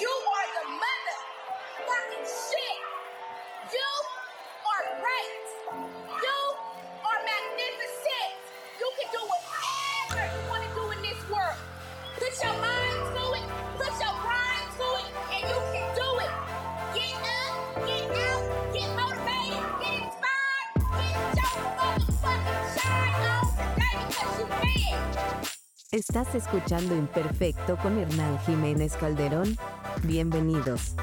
[0.00, 1.18] You are the mother
[1.86, 2.80] fucking shit.
[3.72, 3.90] You
[4.72, 5.46] are great.
[6.22, 6.38] You
[7.04, 8.38] are magnificent.
[8.80, 11.58] You can do whatever you want to do in this world.
[12.16, 13.46] Put your mind to it,
[13.78, 16.32] put your grind to it, and you can do it.
[16.94, 20.70] Get up, get out, get motivated, get inspired,
[21.34, 25.49] get your motherfucking shine on today because you can.
[25.92, 29.56] Estás escuchando Imperfecto con Hernán Jiménez Calderón.
[30.06, 30.94] Bienvenidos.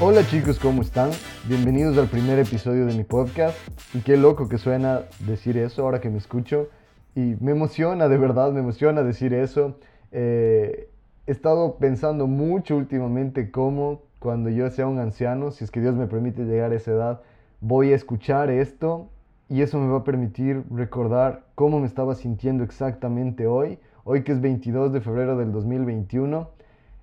[0.00, 1.10] Hola chicos, ¿cómo están?
[1.46, 3.58] Bienvenidos al primer episodio de mi podcast.
[3.92, 6.70] Y qué loco que suena decir eso ahora que me escucho.
[7.14, 9.76] Y me emociona, de verdad, me emociona decir eso.
[10.10, 10.88] Eh,
[11.26, 15.94] he estado pensando mucho últimamente cómo cuando yo sea un anciano, si es que Dios
[15.94, 17.20] me permite llegar a esa edad,
[17.60, 19.10] voy a escuchar esto
[19.54, 24.32] y eso me va a permitir recordar cómo me estaba sintiendo exactamente hoy, hoy que
[24.32, 26.50] es 22 de febrero del 2021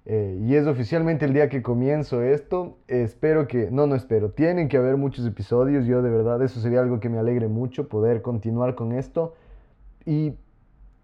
[0.06, 2.76] eh, y es oficialmente el día que comienzo esto.
[2.90, 6.82] espero que, no, no espero, tienen que haber muchos episodios, yo de verdad eso sería
[6.82, 9.34] algo que me alegre mucho poder continuar con esto
[10.06, 10.34] y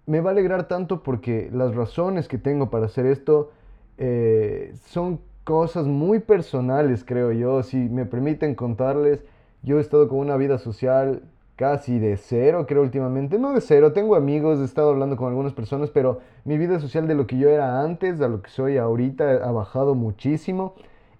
[0.05, 3.51] me va a alegrar tanto porque las razones que tengo para hacer esto
[3.97, 9.23] eh, son cosas muy personales, creo yo, si me permiten contarles.
[9.63, 11.23] Yo he estado con una vida social
[11.57, 13.37] casi de cero, creo últimamente.
[13.37, 17.07] No de cero, tengo amigos, he estado hablando con algunas personas, pero mi vida social
[17.07, 20.75] de lo que yo era antes, a lo que soy ahorita, ha bajado muchísimo.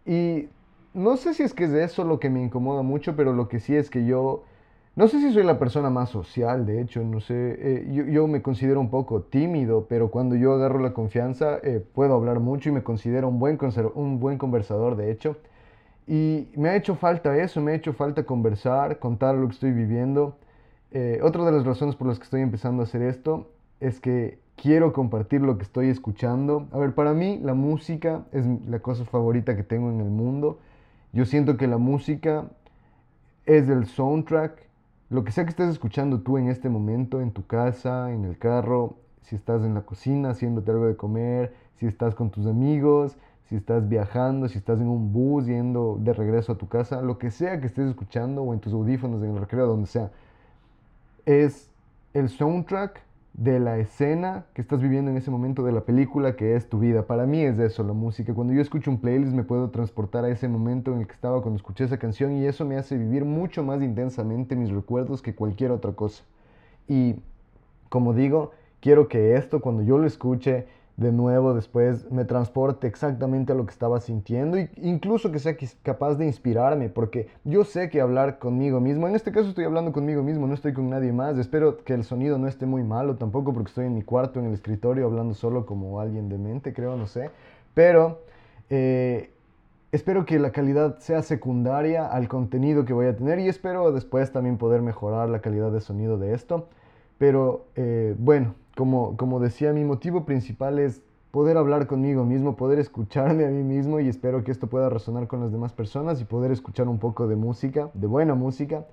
[0.06, 0.48] Y
[0.94, 3.50] no sé si es que es de eso lo que me incomoda mucho, pero lo
[3.50, 4.44] que sí es que yo,
[4.96, 8.44] no sé si soy la persona más social, de hecho, no sé, eh, yo, me
[8.44, 12.72] considero un poco tímido, pero cuando yo agarro la confianza eh, puedo hablar mucho y
[12.74, 13.58] me considero un buen,
[13.96, 15.38] un buen conversador, de hecho.
[16.08, 19.72] Y me ha hecho falta eso, me ha hecho falta conversar, contar lo que estoy
[19.72, 20.38] viviendo.
[20.92, 24.40] Eh, otra de las razones por las que estoy empezando a hacer esto es que
[24.56, 26.68] quiero compartir lo que estoy escuchando.
[26.72, 30.60] A ver, para mí la música es la cosa favorita que tengo en el mundo.
[31.12, 32.46] Yo siento que la música
[33.46, 34.66] es el soundtrack.
[35.10, 38.38] Lo que sea que estés escuchando tú en este momento, en tu casa, en el
[38.38, 43.18] carro, si estás en la cocina haciéndote algo de comer, si estás con tus amigos,
[43.50, 47.18] si estás viajando, si estás en un bus yendo de regreso a tu casa, lo
[47.18, 50.12] que sea que estés escuchando o en tus audífonos, en el recreo, donde sea,
[51.26, 51.70] es
[52.14, 53.02] el soundtrack
[53.34, 56.80] de la escena que estás viviendo en ese momento de la película que es tu
[56.80, 57.06] vida.
[57.06, 58.34] Para mí es eso, la música.
[58.34, 61.42] Cuando yo escucho un playlist me puedo transportar a ese momento en el que estaba
[61.42, 65.36] cuando escuché esa canción y eso me hace vivir mucho más intensamente mis recuerdos que
[65.36, 66.24] cualquier otra cosa.
[66.88, 67.16] Y
[67.90, 70.66] como digo, quiero que esto cuando yo lo escuche
[70.98, 75.56] de nuevo después me transporte exactamente a lo que estaba sintiendo e incluso que sea
[75.84, 79.92] capaz de inspirarme porque yo sé que hablar conmigo mismo, en este caso estoy hablando
[79.92, 83.16] conmigo mismo, no estoy con nadie más, espero que el sonido no esté muy malo
[83.16, 86.74] tampoco porque estoy en mi cuarto en el escritorio hablando solo como alguien de mente,
[86.74, 87.30] creo, no sé,
[87.76, 88.22] pero
[88.72, 89.30] eh,
[89.92, 94.32] espero que la calidad sea secundaria al contenido que voy a tener y espero después
[94.32, 96.70] también poder mejorar la calidad de sonido de esto,
[97.20, 101.02] pero eh, bueno, como, como decía, mi motivo principal es
[101.32, 105.28] poder hablar conmigo mismo, poder escucharme a mí mismo y espero que esto pueda resonar
[105.28, 108.86] con las demás personas y poder escuchar un poco de música, de buena música.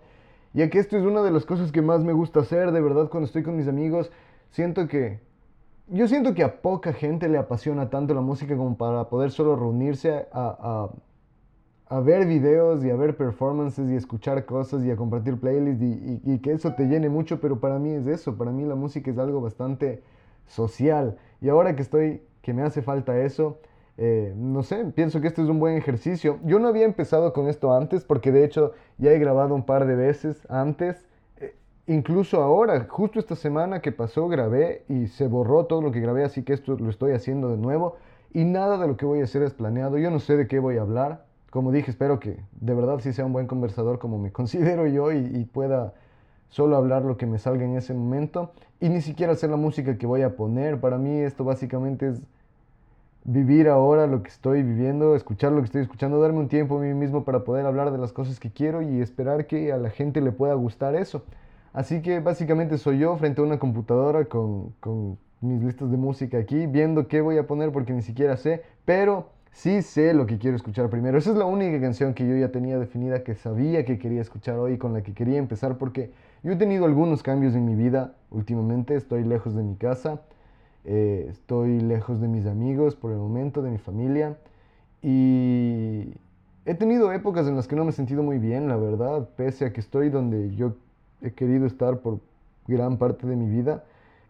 [0.55, 3.11] Ya que esto es una de las cosas que más me gusta hacer, de verdad,
[3.11, 4.11] cuando estoy con mis amigos,
[4.51, 5.21] siento que...
[5.89, 9.55] Yo siento que a poca gente le apasiona tanto la música como para poder solo
[9.55, 10.91] reunirse a, a,
[11.87, 16.39] a ver videos y a ver performances y escuchar cosas y a compartir playlists y,
[16.39, 19.19] que eso te llene mucho, pero para mí es eso, para mí la música es
[19.19, 20.03] algo bastante
[20.47, 21.19] social.
[21.41, 23.59] Y ahora que estoy, que me hace falta eso,
[23.97, 26.39] eh, no sé, pienso que este es un buen ejercicio.
[26.45, 29.87] Yo no había empezado con esto antes porque de hecho ya he grabado un par
[29.87, 31.07] de veces antes.
[31.37, 31.55] Eh,
[31.87, 36.25] incluso ahora, justo esta semana que pasó, grabé y se borró todo lo que grabé,
[36.25, 37.97] así que esto lo estoy haciendo de nuevo.
[38.33, 39.99] Y nada de lo que voy a hacer es planeado.
[39.99, 41.25] Yo no sé de qué voy a hablar.
[41.55, 45.13] Como dije, espero que de verdad sí sea un buen conversador como me considero yo
[45.13, 45.95] y, pueda
[46.49, 48.51] solo hablar lo que me salga en ese momento
[48.81, 50.81] y ni siquiera hacer la música que voy a poner.
[50.81, 52.21] Para mí esto básicamente es
[53.23, 56.81] vivir ahora lo que estoy viviendo, escuchar lo que estoy escuchando, darme un tiempo a
[56.81, 59.91] mí mismo para poder hablar de las cosas que quiero y esperar que a la
[59.91, 61.23] gente le pueda gustar eso.
[61.73, 66.37] Así que básicamente soy yo frente a una computadora con, con mis listas de música
[66.37, 70.39] aquí, viendo qué voy a poner porque ni siquiera sé, pero sí sé lo que
[70.39, 71.17] quiero escuchar primero.
[71.17, 74.59] Esa es la única canción que yo ya tenía definida, que sabía que quería escuchar
[74.59, 76.11] hoy, con la que quería empezar, porque
[76.43, 78.97] yo he tenido algunos cambios en mi vida últimamente.
[78.97, 80.21] Estoy lejos de mi casa,
[80.85, 84.37] eh, estoy lejos de mis amigos por el momento, de mi familia.
[85.03, 86.15] Y
[86.67, 89.67] he tenido épocas en las que no me he sentido muy bien, la verdad, pese
[89.67, 90.75] a que estoy donde yo
[91.23, 92.19] he querido estar por
[92.67, 93.85] gran parte de mi vida.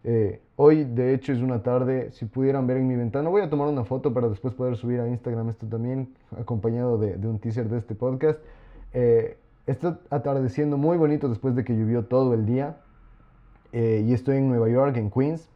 [0.07, 3.49] Eh, hoy, de hecho, es una tarde, si pudieran ver en mi ventana, voy a
[3.49, 7.67] tomar una foto para después poder subir a Instagram esto también, acompañado de, un teaser
[7.69, 8.39] de este podcast.
[8.93, 9.35] Eh,
[9.65, 12.77] está atardeciendo muy bonito después de que llovió todo el día.
[13.73, 15.49] Eh, y estoy en Nueva York, en Queens.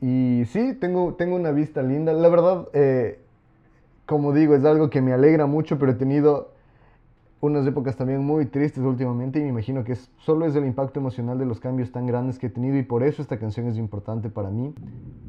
[0.00, 2.12] Y sí, tengo, tengo una vista linda.
[2.12, 3.18] La verdad, eh,
[4.06, 6.52] como digo, es algo que me alegra mucho, pero he tenido
[7.40, 10.98] unas épocas también muy tristes últimamente y me imagino que es, solo es el impacto
[10.98, 13.76] emocional de los cambios tan grandes que he tenido y por eso esta canción es
[13.76, 14.74] importante para mí.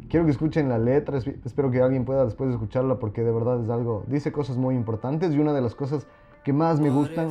[0.09, 3.69] Quiero que escuchen la letra, espero que alguien pueda después escucharla porque de verdad es
[3.69, 6.07] algo, dice cosas muy importantes y una de las cosas
[6.43, 7.29] que más me gustan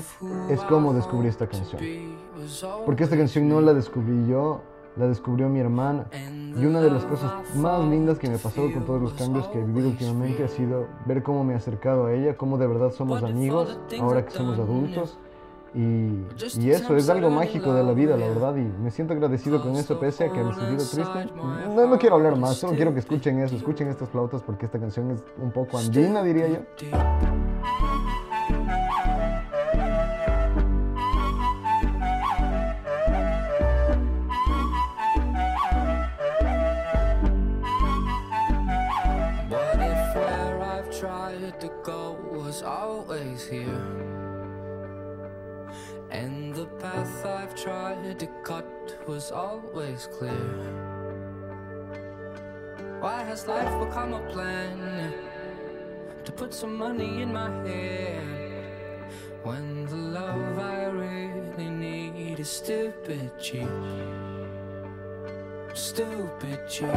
[0.48, 1.82] es cómo descubrí esta canción.
[2.86, 4.62] Porque esta canción no la descubrí yo,
[4.98, 6.06] la descubrió mi hermana.
[6.12, 9.60] Y una de las cosas más lindas que me pasó con todos los cambios que
[9.60, 12.90] he vivido últimamente ha sido ver cómo me he acercado a ella, cómo de verdad
[12.90, 15.18] somos amigos ahora que somos adultos.
[15.74, 16.24] Y,
[16.58, 19.76] y, eso es algo mágico de la vida, la verdad, y me siento agradecido con
[19.76, 21.34] eso, pese a que me he sentido triste.
[21.76, 24.78] No, no quiero hablar más, solo quiero que escuchen eso, escuchen estas flautas, porque esta
[24.78, 26.60] canción es un poco andina, diría yo.
[49.08, 50.30] Was always clear.
[53.00, 55.14] Why has life become a plan
[56.24, 59.06] to put some money in my hand
[59.44, 63.66] when the love I really need is stupid cheap?
[65.72, 66.92] Stupid cheap.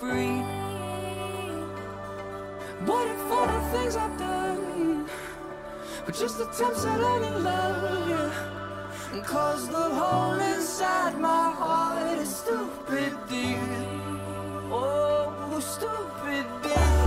[0.00, 0.42] Free.
[2.86, 5.06] But all the things I've done
[6.06, 9.22] were just attempts at learning love, yeah.
[9.24, 13.58] Cause the hole inside my heart is stupid deep.
[14.72, 16.99] Oh, stupid deep.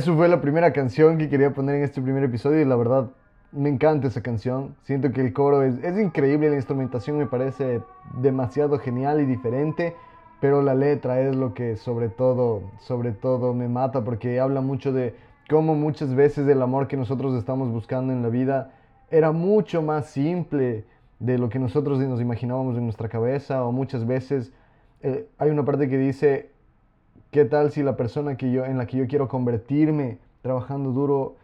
[0.00, 3.10] Eso fue la primera canción que quería poner en este primer episodio y la verdad
[3.52, 4.74] me encanta esa canción.
[4.80, 7.82] Siento que el coro es, increíble, la instrumentación me parece
[8.14, 9.94] demasiado genial y diferente,
[10.40, 14.90] pero la letra es lo que sobre todo, sobre todo me mata porque habla mucho
[14.90, 15.14] de
[15.50, 18.72] cómo muchas veces el amor que nosotros estamos buscando en la vida
[19.10, 20.86] era mucho más simple
[21.18, 24.50] de lo que nosotros nos imaginábamos en nuestra cabeza o muchas veces
[25.02, 26.49] eh, hay una parte que dice
[27.30, 31.36] ¿Qué tal si la persona que yo, en la que yo quiero convertirme, trabajando duro,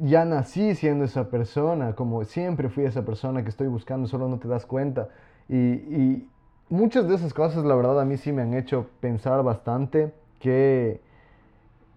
[0.00, 4.38] ya nací siendo esa persona, como siempre fui esa persona que estoy buscando, solo no
[4.38, 5.08] te das cuenta?
[5.48, 6.28] Y, y
[6.68, 11.00] muchas de esas cosas, la verdad, a mí sí me han hecho pensar bastante que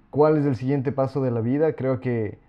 [0.10, 1.74] cuál es el siguiente paso de la vida.
[1.74, 2.39] Creo que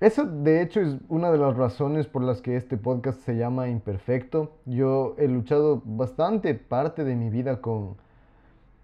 [0.00, 3.68] eso, de hecho, es una de las razones por las que este podcast se llama
[3.68, 4.52] Imperfecto.
[4.66, 7.96] Yo he luchado bastante parte de mi vida con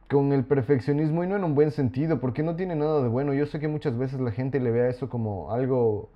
[0.09, 3.35] con el perfeccionismo y no en un buen sentido, porque no tiene nada de bueno.
[3.35, 6.09] Yo sé que muchas veces la gente le vea eso como algo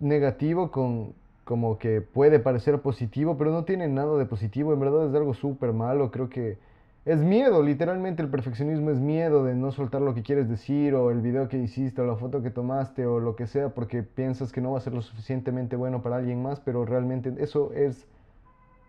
[0.00, 5.08] negativo, con, como que puede parecer positivo, pero no tiene nada de positivo, en verdad
[5.08, 6.58] es algo súper malo, creo que
[7.04, 11.10] es miedo, literalmente el perfeccionismo es miedo de no soltar lo que quieres decir o
[11.10, 14.52] el video que hiciste o la foto que tomaste o lo que sea porque piensas
[14.52, 18.06] que no va a ser lo suficientemente bueno para alguien más, pero realmente eso es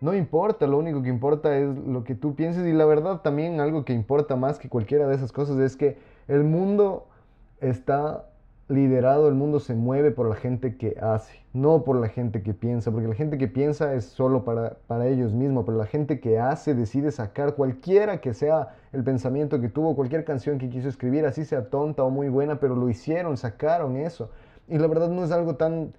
[0.03, 3.61] no importa, lo único que importa es lo que tú pienses y la verdad también
[3.61, 7.07] algo que importa más que cualquiera de esas cosas es que el mundo
[7.61, 8.25] está
[8.67, 12.53] liderado, el mundo se mueve por la gente que hace, no por la gente que
[12.53, 16.19] piensa, porque la gente que piensa es solo para, para ellos mismos, pero la gente
[16.19, 20.89] que hace decide sacar cualquiera que sea el pensamiento que tuvo, cualquier canción que quiso
[20.89, 24.31] escribir, así sea tonta o muy buena, pero lo hicieron, sacaron eso.
[24.67, 25.93] Y la verdad no es algo tan...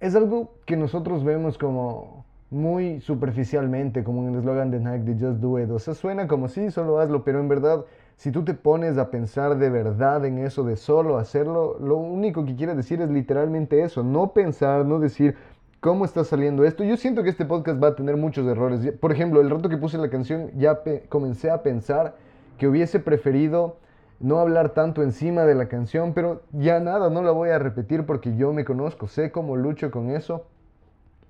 [0.00, 5.26] Es algo que nosotros vemos como muy superficialmente, como en el eslogan de Nike de
[5.26, 5.70] Just Do It.
[5.70, 7.84] O sea, suena como sí, solo hazlo, pero en verdad
[8.18, 12.44] si tú te pones a pensar de verdad en eso, de solo hacerlo, lo único
[12.44, 15.36] que quiere decir es literalmente eso, no pensar, no decir
[15.78, 16.82] cómo está saliendo esto.
[16.82, 18.92] Yo siento que este podcast va a tener muchos errores.
[18.98, 22.16] Por ejemplo, el rato que puse la canción ya comencé a pensar
[22.58, 23.76] que hubiese preferido
[24.18, 28.04] no hablar tanto encima de la canción, pero ya nada, no la voy a repetir
[28.04, 30.44] porque yo me conozco, sé cómo lucho con eso.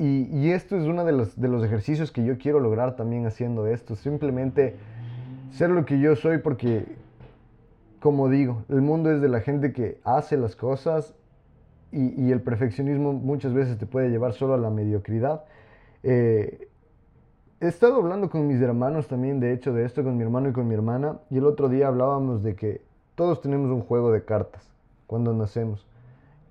[0.01, 3.67] Y, esto es uno de los, de los ejercicios que yo quiero lograr también haciendo
[3.67, 3.97] esto.
[3.97, 4.77] Simplemente
[5.51, 6.85] ser lo que yo soy porque,
[7.99, 11.15] como digo, el mundo es de la gente que hace las cosas
[11.91, 15.45] y, el perfeccionismo muchas veces te puede llevar solo a la mediocridad.
[16.05, 16.69] Eh,
[17.61, 20.53] he estado hablando con mis hermanos también, de hecho, de esto, con mi hermano y
[20.53, 22.83] con mi hermana, y el otro día hablábamos de que
[23.15, 24.69] todos tenemos un juego de cartas
[25.09, 25.88] cuando nacemos.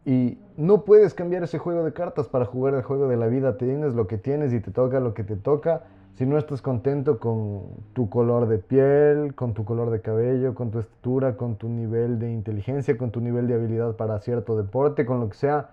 [0.07, 3.57] Y no puedes cambiar ese juego de cartas para jugar el juego de la vida.
[3.57, 5.83] Tienes lo que tienes y te toca lo que te toca
[6.13, 10.71] si no estás contento con tu color de piel, con tu color de cabello, con
[10.71, 15.05] tu estatura, con tu nivel de inteligencia, con tu nivel de habilidad para cierto deporte,
[15.05, 15.71] con lo que sea,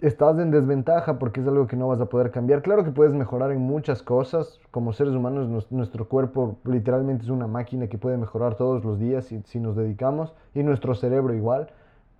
[0.00, 2.62] estás en desventaja porque es algo que no vas a poder cambiar.
[2.62, 4.58] Claro que puedes mejorar en muchas cosas.
[4.70, 9.26] Como seres humanos, nuestro cuerpo literalmente es una máquina que puede mejorar todos los días
[9.26, 11.68] si, si nos dedicamos, y nuestro cerebro igual.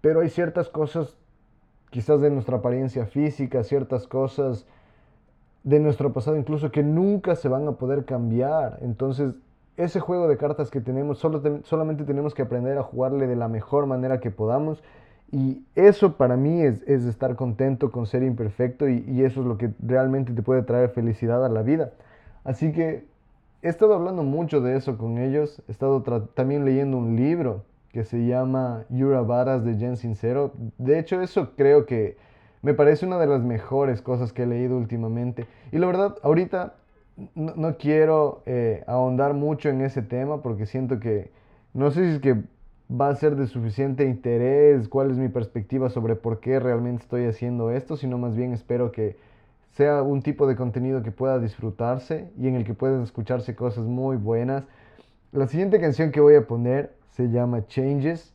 [0.00, 1.16] Pero hay ciertas cosas,
[1.90, 4.66] quizás de nuestra apariencia física, ciertas cosas
[5.62, 8.78] de nuestro pasado incluso que nunca se van a poder cambiar.
[8.80, 9.34] Entonces,
[9.76, 13.48] ese juego de cartas que tenemos, solo solamente tenemos que aprender a jugarle de la
[13.48, 14.82] mejor manera que podamos.
[15.32, 19.46] Y eso para mí es, es estar contento con ser imperfecto y, y, eso es
[19.46, 21.92] lo que realmente te puede traer felicidad a la vida.
[22.42, 23.04] Así que
[23.62, 25.62] he estado hablando mucho de eso con ellos.
[25.68, 26.02] He estado
[26.34, 27.62] también leyendo un libro
[27.92, 30.52] que se llama Yura Varas de Jen Sincero.
[30.78, 32.16] De hecho, eso creo que
[32.62, 35.46] me parece una de las mejores cosas que he leído últimamente.
[35.72, 36.74] Y la verdad, ahorita
[37.34, 41.30] no, quiero eh, ahondar mucho en ese tema porque siento que
[41.74, 42.42] no sé si es que
[42.90, 47.26] va a ser de suficiente interés, cuál es mi perspectiva sobre por qué realmente estoy
[47.26, 49.16] haciendo esto, sino más bien espero que
[49.72, 53.84] sea un tipo de contenido que pueda disfrutarse y en el que puedan escucharse cosas
[53.84, 54.64] muy buenas.
[55.32, 58.32] La siguiente canción que voy a poner se llama Changes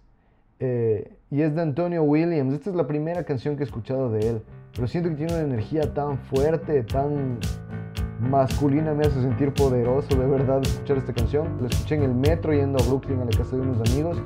[0.59, 2.53] eh, y es de Antonio Williams.
[2.53, 4.41] Esta es la primera canción que he escuchado de él.
[4.73, 7.39] Pero siento que tiene una energía tan fuerte, tan
[8.19, 11.57] masculina, me hace sentir poderoso de verdad escuchar esta canción.
[11.61, 14.21] La escuché en el metro yendo a Brooklyn a la casa de unos amigos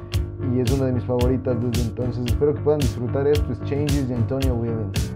[0.53, 2.25] y es una de mis favoritas desde entonces.
[2.25, 3.51] Espero que puedan disfrutar esto.
[3.53, 5.13] Es Changes de Antonio Williams.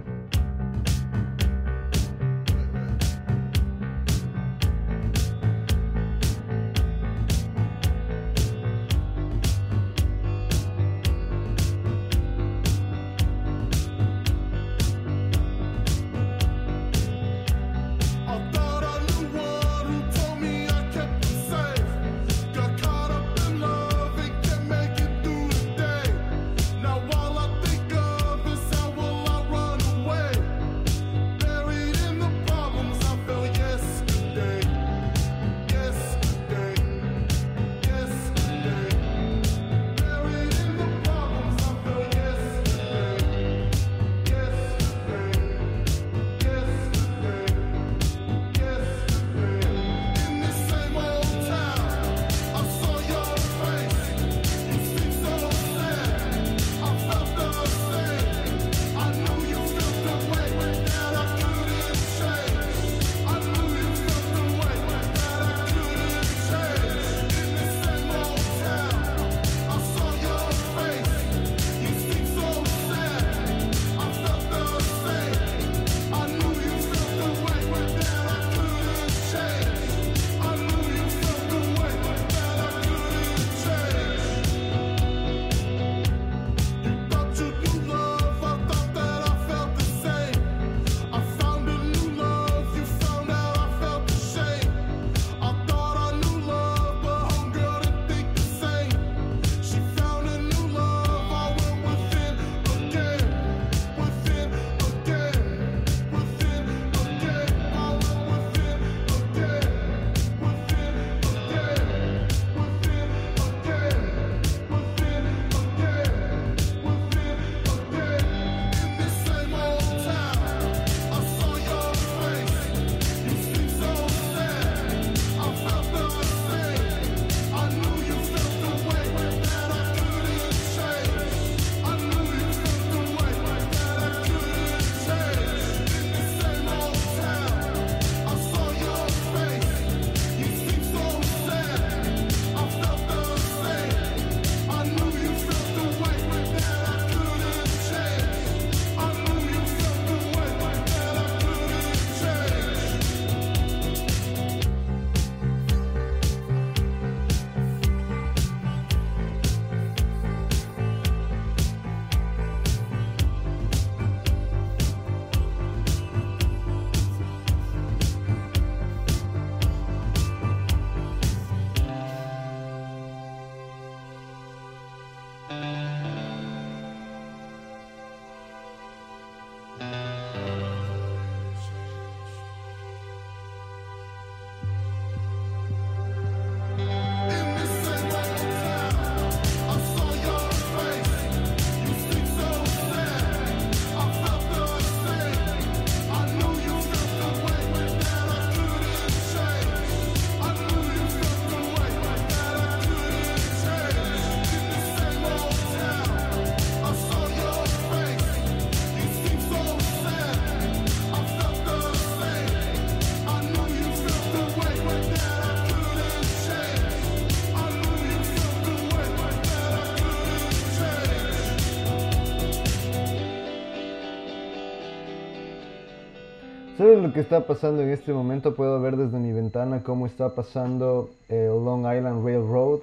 [227.13, 228.55] Lo que está pasando en este momento?
[228.55, 232.79] Puedo ver desde mi ventana cómo está pasando el Long Island Railroad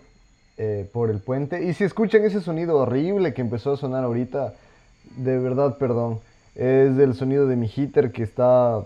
[0.57, 1.65] eh, por el puente.
[1.65, 4.55] Y si escuchan ese sonido horrible que empezó a sonar ahorita,
[5.17, 6.21] de verdad perdón.
[6.55, 8.85] Es el sonido de mi heater que está,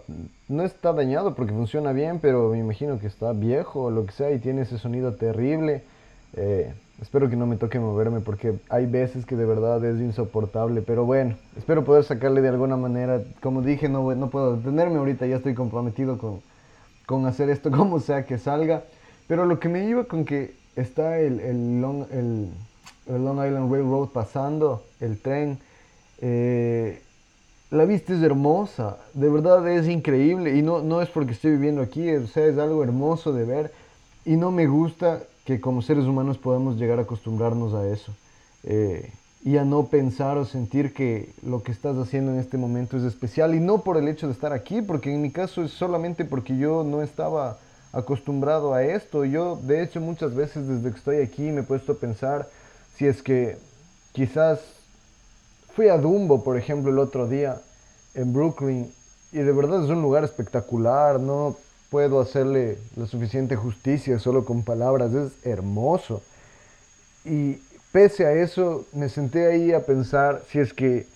[0.49, 4.13] no está dañado porque funciona bien, pero me imagino que está viejo o lo que
[4.13, 5.83] sea y tiene ese sonido terrible.
[6.37, 10.83] Eh, espero que no me toque moverme porque hay veces que de verdad es insoportable,
[10.83, 13.23] pero bueno, espero poder sacarle de alguna manera.
[13.41, 16.41] Como dije, no, puedo detenerme ahorita, ya estoy comprometido con,
[17.07, 18.85] con hacer esto como sea que salga.
[19.27, 22.49] Pero lo que me iba con que está el, el, Long, el,
[23.07, 25.59] el Long Island Railroad pasando, el tren.
[26.21, 27.01] Eh,
[27.71, 31.83] la vista es hermosa, de verdad es increíble y no, no es porque estoy viviendo
[31.83, 33.73] aquí, o sea, es algo hermoso de ver
[34.25, 38.13] y no me gusta que como seres humanos podamos llegar a acostumbrarnos a eso
[38.65, 39.13] eh,
[39.45, 43.03] y a no pensar o sentir que lo que estás haciendo en este momento es
[43.03, 46.25] especial y no por el hecho de estar aquí, porque en mi caso es solamente
[46.25, 47.59] porque yo no estaba
[47.93, 49.25] acostumbrado a esto.
[49.25, 52.49] Yo de hecho muchas veces desde que estoy aquí me he puesto a pensar
[52.97, 53.59] si es que
[54.13, 54.61] quizás
[55.75, 57.61] Fui a Dumbo, por ejemplo, el otro día
[58.15, 58.93] en Brooklyn
[59.33, 61.57] y de verdad es un lugar espectacular, no
[61.95, 66.23] puedo hacerle la suficiente justicia solo con palabras, es hermoso.
[67.25, 67.59] Y
[67.93, 71.07] pese a eso, me senté ahí a pensar si es que,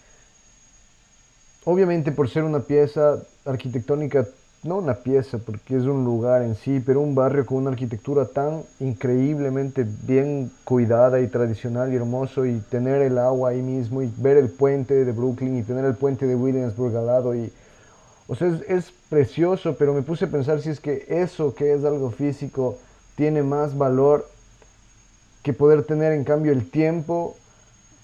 [1.65, 4.29] obviamente por ser una pieza arquitectónica
[4.63, 8.27] no una pieza porque es un lugar en sí, pero un barrio con una arquitectura
[8.27, 14.13] tan increíblemente bien cuidada y tradicional y hermoso y tener el agua ahí mismo y
[14.17, 17.53] ver el puente de Brooklyn y tener el puente de Williamsburg al lado y
[18.29, 21.83] o sea, es, precioso, pero me puse a pensar si es que eso que es
[21.85, 22.77] algo físico
[23.17, 24.29] tiene más valor
[25.43, 27.37] que poder tener en cambio el tiempo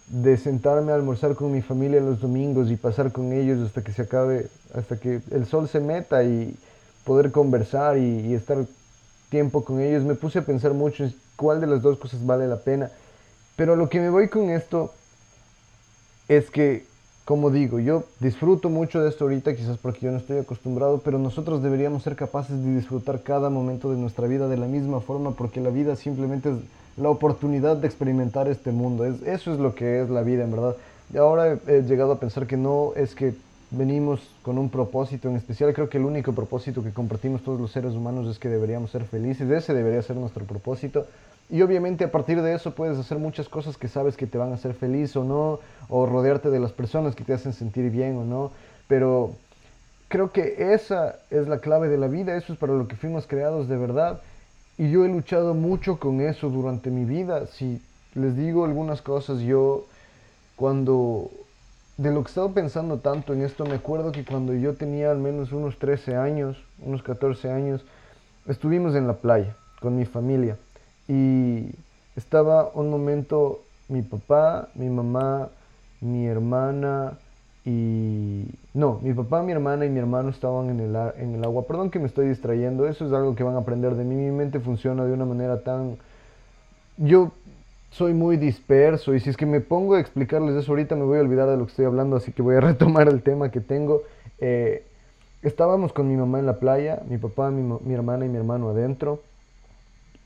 [0.09, 3.93] de sentarme a almorzar con mi familia los domingos y pasar con ellos hasta que
[3.93, 6.57] se acabe, hasta que el sol se meta y
[7.05, 8.65] poder conversar y, estar
[9.29, 10.05] tiempo con ellos.
[10.05, 12.91] Me puse a pensar mucho en cuál de las dos cosas vale la pena.
[13.57, 14.93] Pero lo que me voy con esto
[16.29, 16.87] es que,
[17.25, 21.19] como digo, yo disfruto mucho de esto ahorita, quizás porque yo no estoy acostumbrado, pero
[21.19, 25.31] nosotros deberíamos ser capaces de disfrutar cada momento de nuestra vida de la misma forma,
[25.31, 26.57] porque la vida simplemente es
[26.99, 29.07] la oportunidad de experimentar este mundo.
[29.07, 30.77] Es, eso es lo que es la vida, en verdad.
[31.13, 33.35] Y ahora he, llegado a pensar que no es que
[33.71, 35.73] venimos con un propósito en especial.
[35.73, 39.05] Creo que el único propósito que compartimos todos los seres humanos es que deberíamos ser
[39.05, 39.51] felices.
[39.51, 41.07] Ese debería ser nuestro propósito.
[41.51, 44.53] Y obviamente a partir de eso puedes hacer muchas cosas que sabes que te van
[44.53, 48.17] a hacer feliz o no, o rodearte de las personas que te hacen sentir bien
[48.17, 48.51] o no.
[48.89, 49.33] Pero
[50.09, 53.27] creo que esa es la clave de la vida, eso es para lo que fuimos
[53.27, 54.21] creados de verdad.
[54.79, 57.47] Y yo he luchado mucho con eso durante mi vida.
[57.47, 57.81] Si
[58.15, 59.85] les digo algunas cosas, yo
[60.57, 61.31] cuando
[61.99, 65.11] de lo que he estado pensando tanto en esto, me acuerdo que cuando yo tenía
[65.11, 67.85] al menos unos 13 años, unos 14 años,
[68.49, 70.57] estuvimos en la playa con mi familia
[71.09, 71.71] y
[72.17, 75.49] estaba un momento mi papá, mi mamá,
[76.01, 77.19] mi hermana,
[77.65, 81.67] y no, mi papá, mi hermana y mi hermano estaban en el, en el agua.
[81.67, 84.15] Perdón que me estoy distrayendo, eso es algo que van a aprender de mí.
[84.15, 85.97] Mi mente funciona de una manera tan...
[86.99, 87.33] Yo
[87.91, 91.19] soy muy disperso y si es que me pongo a explicarles eso ahorita me voy
[91.19, 93.61] a olvidar de lo que estoy hablando, así que voy a retomar el tema que
[93.61, 94.03] tengo.
[94.41, 94.85] Eh,
[95.43, 98.69] estábamos con mi mamá en la playa, mi papá, mi, mi hermana y mi hermano
[98.69, 99.21] adentro.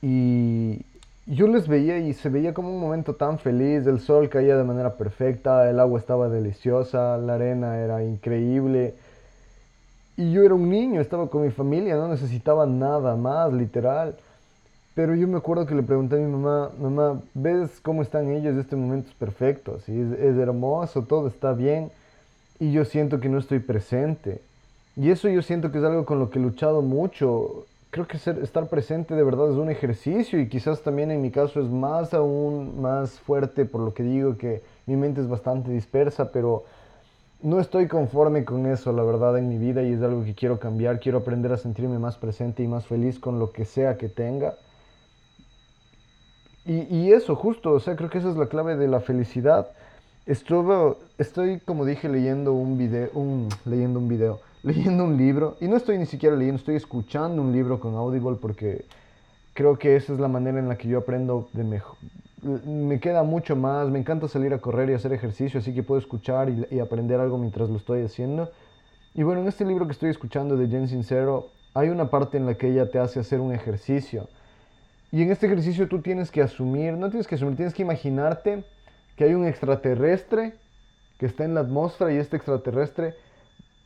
[0.01, 0.81] Y
[1.25, 4.63] yo les veía y se veía como un momento tan feliz, el sol caía de
[4.63, 8.95] manera perfecta, el agua estaba deliciosa, la arena era increíble.
[10.17, 14.15] Y yo era un niño, estaba con mi familia, no necesitaba nada más, literal.
[14.95, 18.57] Pero yo me acuerdo que le pregunté a mi mamá, mamá, ¿ves cómo están ellos?
[18.57, 21.91] Este momento es perfecto, es, es hermoso, todo está bien.
[22.59, 24.41] Y yo siento que no estoy presente.
[24.95, 28.17] Y eso yo siento que es algo con lo que he luchado mucho creo que
[28.17, 31.69] ser, estar presente de verdad es un ejercicio y quizás también en mi caso es
[31.69, 36.65] más aún más fuerte por lo que digo que mi mente es bastante dispersa, pero
[37.41, 40.59] no estoy conforme con eso, la verdad, en mi vida y es algo que quiero
[40.59, 40.99] cambiar.
[40.99, 44.55] Quiero aprender a sentirme más presente y más feliz con lo que sea que tenga.
[46.65, 49.69] Y, eso, justo, o sea, creo que esa es la clave de la felicidad.
[50.27, 55.67] Estuve, estoy, como dije, leyendo un video, un, leyendo un video leyendo un libro, y
[55.67, 58.85] no estoy ni siquiera leyendo, estoy escuchando un libro con Audible porque
[59.53, 61.97] creo que esa es la manera en la que yo aprendo de mejor.
[62.41, 65.99] Me queda mucho más, me encanta salir a correr y hacer ejercicio, así que puedo
[65.99, 68.51] escuchar y, aprender algo mientras lo estoy haciendo.
[69.13, 72.45] Y bueno, en este libro que estoy escuchando de Jen Sincero, hay una parte en
[72.45, 74.27] la que ella te hace hacer un ejercicio.
[75.11, 78.63] Y en este ejercicio tú tienes que asumir, no tienes que asumir, tienes que imaginarte
[79.15, 80.53] que hay un extraterrestre
[81.17, 83.15] que está en la atmósfera y este extraterrestre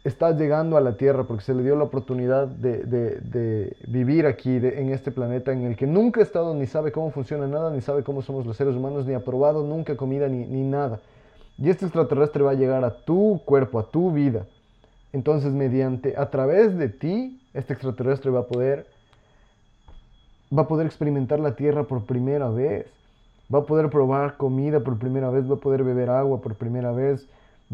[0.03, 4.55] está llegando a la Tierra porque se le dio la oportunidad de, de- vivir aquí,
[4.55, 7.81] en este planeta en el que nunca ha estado, ni sabe cómo funciona nada, ni
[7.81, 10.99] sabe cómo somos los seres humanos, ni ha probado nunca comida, ni, ni nada.
[11.57, 14.45] Y este extraterrestre va a llegar a tu cuerpo, a tu vida.
[15.13, 18.87] Entonces, mediante, a través de ti, este extraterrestre va a poder,
[20.55, 22.87] va a poder experimentar la Tierra por primera vez.
[23.53, 26.91] Va a poder probar comida por primera vez, va a poder beber agua por primera
[26.91, 27.27] vez,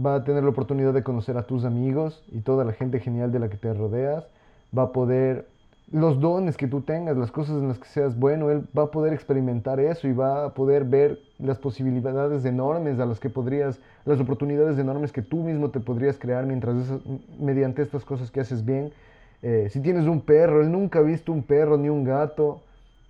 [0.03, 3.31] va a tener la oportunidad de conocer a tus amigos y toda la gente genial
[3.31, 4.25] de la que te rodeas,
[4.77, 5.47] va a poder,
[5.91, 8.91] los dones que tú tengas, las cosas en las que seas bueno, él va a
[8.91, 13.79] poder experimentar eso y va a poder ver las posibilidades enormes a las que podrías,
[14.05, 16.75] las oportunidades enormes que tú mismo te podrías crear mientras
[17.39, 18.91] mediante estas cosas que haces bien.
[19.41, 22.61] Eh, si tienes un perro, él nunca ha visto un perro ni un gato,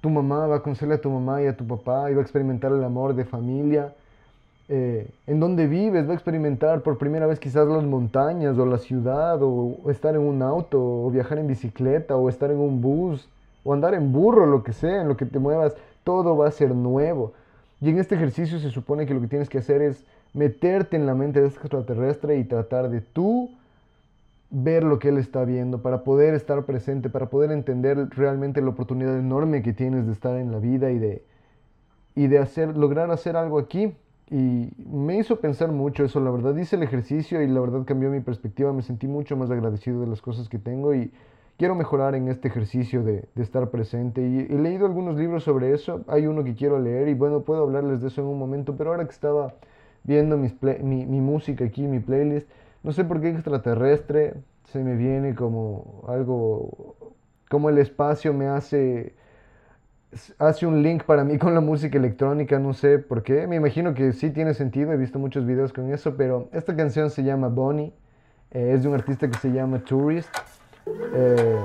[0.02, 2.24] tu mamá va a conocerle a tu mamá y a tu papá y va a
[2.24, 3.94] experimentar el amor de familia.
[4.72, 8.78] Eh, en donde vives, va a experimentar por primera vez quizás las montañas o la
[8.78, 12.80] ciudad o, o estar en un auto o viajar en bicicleta o estar en un
[12.80, 13.28] bus
[13.64, 16.52] o andar en burro, lo que sea, en lo que te muevas, todo va a
[16.52, 17.34] ser nuevo.
[17.82, 21.06] Y en este ejercicio se supone que lo que tienes que hacer es meterte en
[21.06, 23.50] la mente de este extraterrestre y tratar de tú
[24.52, 28.70] ver lo que él está viendo, para poder estar presente, para poder entender realmente la
[28.70, 31.24] oportunidad enorme que tienes de estar en la vida y de,
[32.16, 33.94] y de hacer, lograr hacer algo aquí.
[34.32, 36.56] Y me hizo pensar mucho eso, la verdad.
[36.56, 38.72] Hice el ejercicio y la verdad cambió mi perspectiva.
[38.74, 41.12] Me sentí mucho más agradecido de las cosas que tengo y
[41.58, 44.22] quiero mejorar en este ejercicio de, de estar presente.
[44.22, 46.04] Y he leído algunos libros sobre eso.
[46.08, 48.76] Hay uno que quiero leer y bueno, puedo hablarles de eso en un momento.
[48.78, 49.56] Pero ahora que estaba
[50.04, 52.48] viendo mis mi música aquí, mi playlist,
[52.84, 54.36] no sé por qué extraterrestre
[54.72, 56.96] se me viene como algo,
[57.50, 59.14] como el espacio me hace
[60.38, 63.48] hace un link para mí con la música electrónica, no sé por qué.
[63.48, 67.10] Me imagino que sí tiene sentido, he visto muchos videos con eso, pero esta canción
[67.10, 67.94] se llama Bonnie,
[68.52, 70.30] eh, es de un artista que se llama Tourist.
[71.14, 71.58] Eh,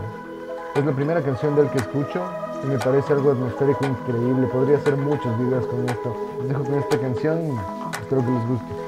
[0.76, 2.22] es la primera canción del que escucho
[2.64, 4.46] y me parece algo atmosférico increíble.
[4.48, 6.36] Podría hacer muchos videos con esto.
[6.40, 8.83] Les dejo con esta canción y espero que les guste.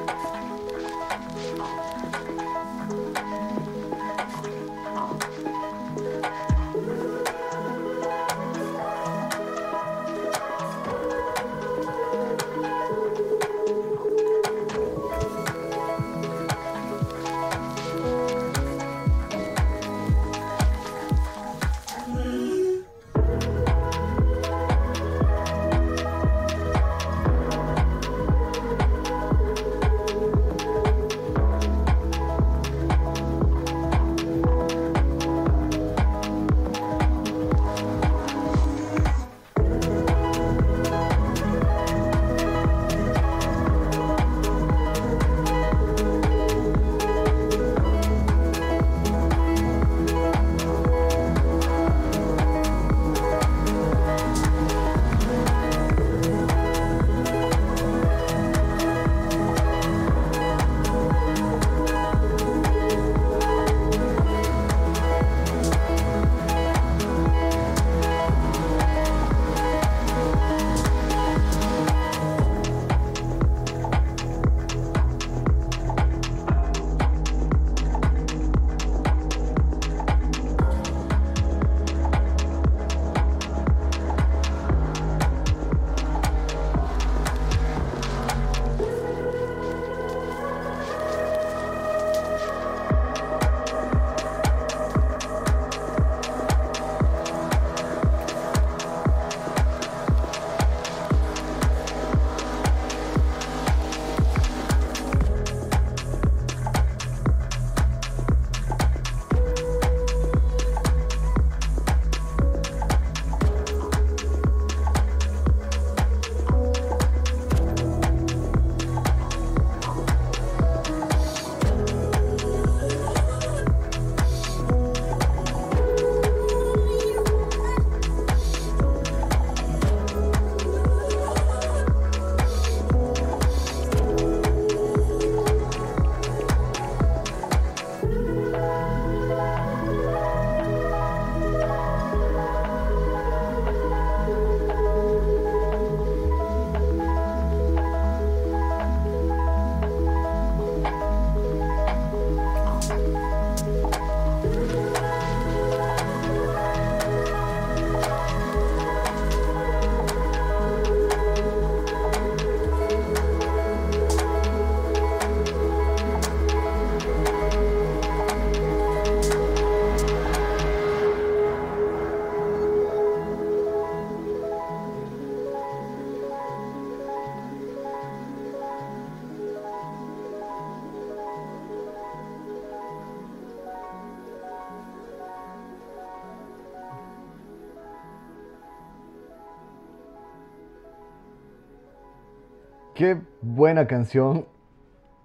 [192.97, 194.47] Qué buena canción.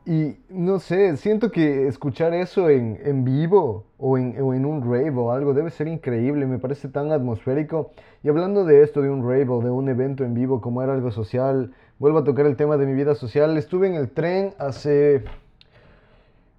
[0.05, 4.81] Y no sé, siento que escuchar eso en, en vivo o en, o en un
[4.81, 7.91] rave o algo debe ser increíble, me parece tan atmosférico.
[8.23, 10.93] Y hablando de esto, de un rave o de un evento en vivo como era
[10.93, 13.55] algo social, vuelvo a tocar el tema de mi vida social.
[13.57, 15.23] Estuve en el tren hace,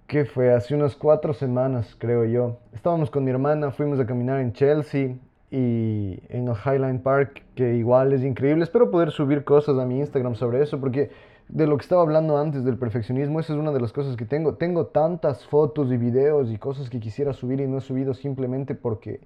[0.07, 0.53] ¿qué fue?
[0.53, 2.57] Hace unas cuatro semanas, creo yo.
[2.71, 5.15] Estábamos con mi hermana, fuimos a caminar en Chelsea
[5.55, 8.63] y en el Highline Park, que igual es increíble.
[8.63, 11.11] Espero poder subir cosas a mi Instagram sobre eso, porque
[11.47, 14.25] de lo que estaba hablando antes del perfeccionismo, esa es una de las cosas que
[14.25, 14.55] tengo.
[14.55, 18.73] Tengo tantas fotos y videos y cosas que quisiera subir y no he subido simplemente
[18.73, 19.21] porque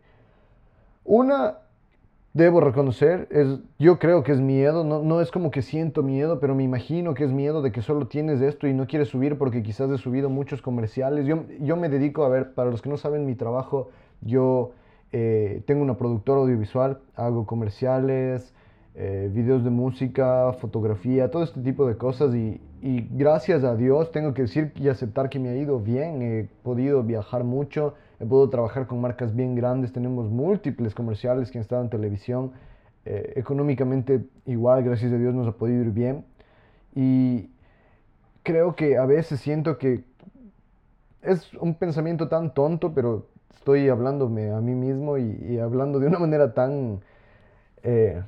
[1.05, 1.59] una,
[2.33, 6.41] debo reconocer, es, yo creo que es miedo, no, no es como que siento miedo,
[6.41, 9.37] pero me imagino que es miedo de que solo tienes esto y no quieres subir
[9.37, 11.25] porque quizás he subido muchos comerciales.
[11.25, 14.73] Yo, yo me dedico, a ver, para los que no saben mi trabajo, yo
[15.11, 18.53] eh, tengo una productora audiovisual, hago comerciales,
[18.95, 24.11] eh, videos de música, fotografía, todo este tipo de cosas y, y, gracias a Dios
[24.11, 28.25] tengo que decir y aceptar que me ha ido bien, he podido viajar mucho, he
[28.25, 32.53] podido trabajar con marcas bien grandes, tenemos múltiples comerciales que han estado en televisión,
[33.05, 36.25] eh, económicamente igual, gracias a Dios nos ha podido ir bien
[36.95, 37.51] y
[38.41, 40.03] creo que a veces siento que
[41.21, 46.19] es un pensamiento tan tonto, pero estoy hablándome a mí mismo y, hablando de una
[46.19, 47.01] manera tan...
[47.83, 48.21] Eh,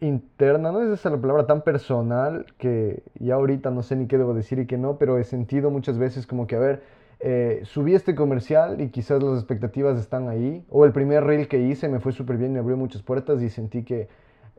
[0.00, 4.18] interna, no es esa la palabra tan personal que ya ahorita no sé ni qué
[4.18, 6.82] debo decir y qué no, pero he sentido muchas veces como que, a ver,
[7.20, 11.60] eh, subí este comercial y quizás las expectativas están ahí, o el primer reel que
[11.60, 14.08] hice me fue súper bien, me abrió muchas puertas y sentí que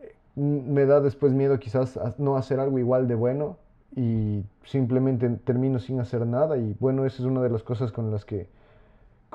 [0.01, 3.57] eh, me da después miedo quizás no hacer algo igual de bueno
[3.95, 8.09] y simplemente termino sin hacer nada y bueno, esa es una de las cosas con
[8.09, 8.47] las que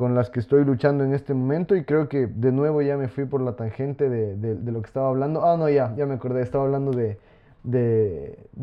[0.01, 3.09] con las que estoy luchando en este momento y creo que de nuevo ya me
[3.09, 5.45] fui por la tangente de, lo que estaba hablando.
[5.45, 7.19] Ah, no, ya, ya me acordé, estaba hablando de,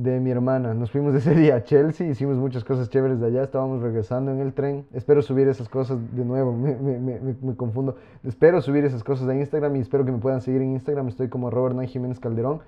[0.02, 0.73] mi hermana.
[0.73, 4.39] Nos fuimos ese día a Chelsea, hicimos muchas cosas chéveres de allá, estábamos regresando en
[4.39, 4.88] el tren.
[4.95, 7.97] Espero subir esas cosas de nuevo, me, me, me, me confundo.
[8.23, 11.08] Espero subir esas cosas a Instagram y espero que me puedan seguir en Instagram.
[11.08, 12.62] Estoy como Robert Nay Jiménez Calderón.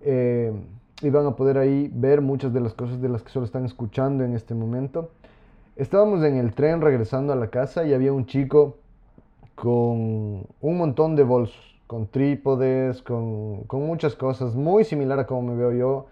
[0.00, 0.52] Eh,
[1.00, 3.64] y van a poder ahí ver muchas de las cosas de las que solo están
[3.64, 5.10] escuchando en este momento.
[5.76, 8.78] Estábamos en el tren regresando a la casa y había un chico
[9.54, 15.42] con un montón de bolsos, con trípodes, con, con, muchas cosas, muy similar a como
[15.42, 16.06] me veo yo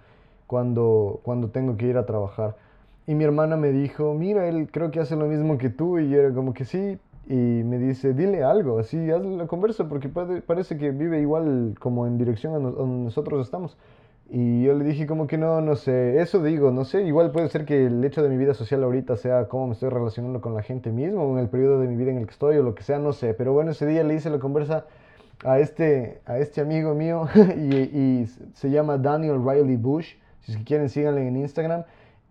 [0.46, 2.56] cuando, cuando tengo que ir a trabajar.
[3.06, 6.10] Y mi hermana me dijo, mira, él creo que hace lo mismo que tú, y
[6.10, 10.10] yo era como que sí, y me dice, dile algo, así, hazle la conversa, porque
[10.10, 13.78] parece que vive igual como en dirección a, no, a nosotros estamos.
[14.30, 17.48] Y yo le dije como que no, no sé, eso digo, no sé, igual puede
[17.50, 20.54] ser que el hecho de mi vida social ahorita sea cómo me estoy relacionando con
[20.54, 22.74] la gente mismo, en el periodo de mi vida en el que estoy o lo
[22.74, 24.86] que sea, no sé, pero bueno, ese día le hice la conversa
[25.44, 30.58] a este, a este amigo mío y, y se llama Daniel Riley Bush, si es
[30.58, 31.84] que quieren síganle en Instagram,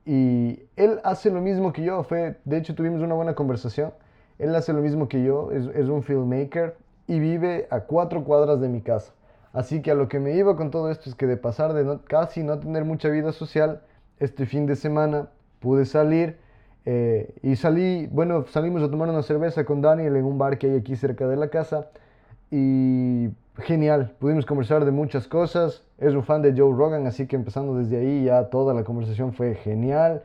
[0.06, 3.94] y él hace lo mismo que yo, fue, de hecho tuvimos una buena conversación,
[4.40, 6.76] él hace lo mismo que yo, es, es un filmmaker
[7.08, 9.14] y vive a cuatro cuadras de mi casa.
[9.54, 12.00] Así que a lo que me iba con todo esto es que de pasar de
[12.08, 13.82] casi no tener mucha vida social,
[14.20, 16.38] este fin de semana pude salir
[16.86, 20.72] eh, y salí, bueno, salimos a tomar una cerveza con Daniel en un bar que
[20.72, 21.88] hay aquí cerca de la casa
[22.50, 27.36] y genial, pudimos conversar de muchas cosas, es un fan de Joe Rogan, así que
[27.36, 30.24] empezando desde ahí ya toda la conversación fue genial.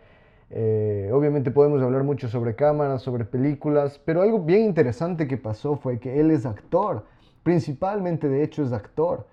[0.51, 5.77] Eh, obviamente podemos hablar mucho sobre cámaras, sobre películas, pero algo bien interesante que pasó
[5.77, 7.05] fue que él es actor
[7.49, 9.27] principalmente de hecho es actor.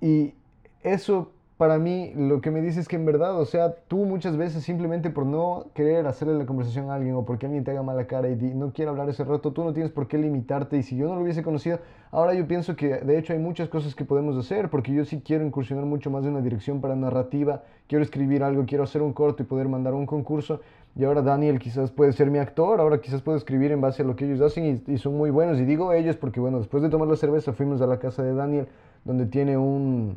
[0.00, 0.34] Y
[0.82, 4.36] eso para mí lo que me dice es que en verdad, o sea, tú muchas
[4.36, 7.84] veces simplemente por no querer hacerle la conversación a alguien o porque alguien te haga
[7.84, 10.78] mala cara y no quiere hablar ese rato, tú no tienes por qué limitarte.
[10.78, 11.78] Y si yo no lo hubiese conocido,
[12.10, 15.22] ahora yo pienso que de hecho hay muchas cosas que podemos hacer, porque yo sí
[15.24, 19.12] quiero incursionar mucho más en una dirección para narrativa, quiero escribir algo, quiero hacer un
[19.12, 20.60] corto y poder mandar un concurso.
[20.96, 24.04] Y ahora Daniel quizás puede ser mi actor, ahora quizás puedo escribir en base a
[24.04, 25.58] lo que ellos hacen y, son muy buenos.
[25.58, 28.32] Y digo ellos porque, bueno, después de tomar la cerveza fuimos a la casa de
[28.32, 28.68] Daniel,
[29.04, 30.16] donde tiene un,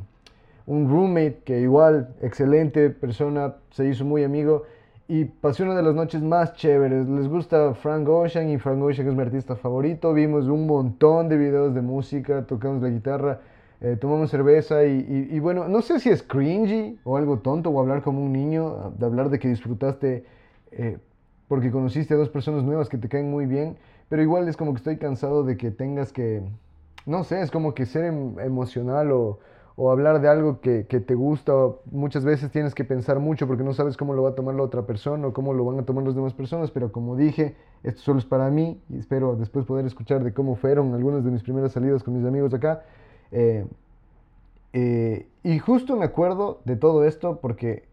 [0.67, 4.63] un roommate que igual, excelente persona, se hizo muy amigo
[5.07, 7.07] y pasé una de las noches más chéveres.
[7.07, 10.13] Les gusta Frank Ocean y Frank Ocean es mi artista favorito.
[10.13, 13.39] Vimos un montón de videos de música, tocamos la guitarra.
[13.79, 17.79] Eh, tomamos cerveza y, y, bueno, no sé si es cringy o algo tonto o
[17.79, 20.25] hablar como un niño, de hablar de que disfrutaste
[20.71, 20.97] eh,
[21.47, 23.77] porque conociste a dos personas nuevas que te caen muy bien,
[24.09, 26.43] pero igual es como que estoy cansado de que tengas que,
[27.05, 29.39] no sé, es como que ser em, emocional o,
[29.91, 31.53] hablar de algo que, te gusta,
[31.91, 34.63] muchas veces tienes que pensar mucho porque no sabes cómo lo va a tomar la
[34.63, 38.01] otra persona o cómo lo van a tomar las demás personas, pero como dije, esto
[38.01, 41.43] solo es para mí y espero después poder escuchar de cómo fueron algunas de mis
[41.43, 42.85] primeras salidas con mis amigos acá.
[43.31, 43.67] Eh,
[44.73, 47.87] Eh, y justo me acuerdo de todo esto porque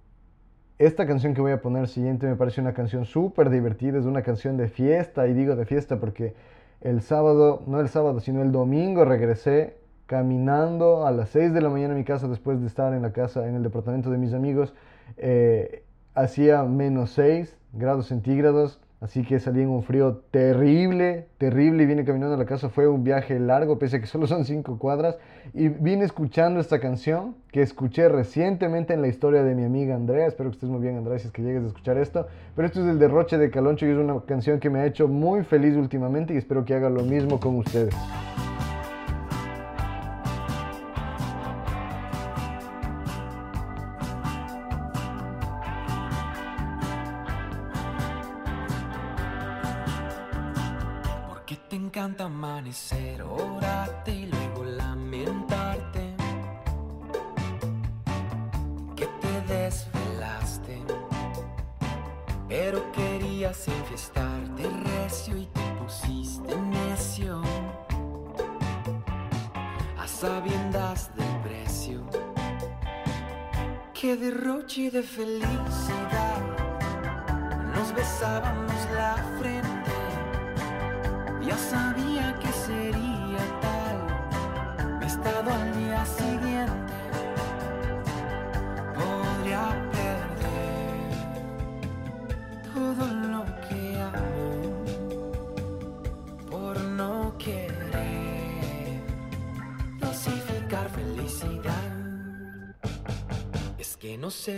[0.79, 4.23] esta canción que voy a poner siguiente me parece una canción súper divertida, es una
[4.23, 6.35] canción de fiesta, y digo de fiesta porque
[6.81, 11.71] el sábado, no el sábado, sino el domingo regresé caminando a las 6 de la
[11.71, 14.35] mañana a mi casa después de estar en la casa, en el departamento de mis
[14.35, 14.75] amigos.
[15.17, 15.83] Eh,
[16.15, 22.05] hacía menos 6 grados centígrados, así que salí en un frío terrible, terrible y vine
[22.05, 22.69] caminando a la casa.
[22.69, 25.17] Fue un viaje largo, pese a que solo son 5 cuadras.
[25.53, 30.27] Y vine escuchando esta canción que escuché recientemente en la historia de mi amiga Andrea.
[30.27, 32.27] Espero que estés muy bien, Andrea, si es que llegues a escuchar esto.
[32.57, 35.09] Pero esto es el derroche de Caloncho y es una canción que me ha hecho
[35.09, 37.95] muy feliz últimamente y espero que haga lo mismo con ustedes.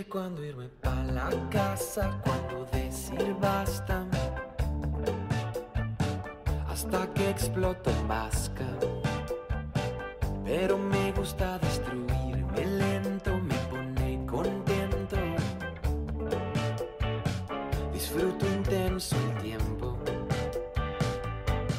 [0.07, 4.05] Sé cuándo irme para la casa, cuándo decir basta
[6.67, 8.65] hasta que exploto en vasca.
[10.45, 15.17] Pero me gusta destruirme lento, me pone contento.
[17.93, 19.97] Disfruto intenso el tiempo.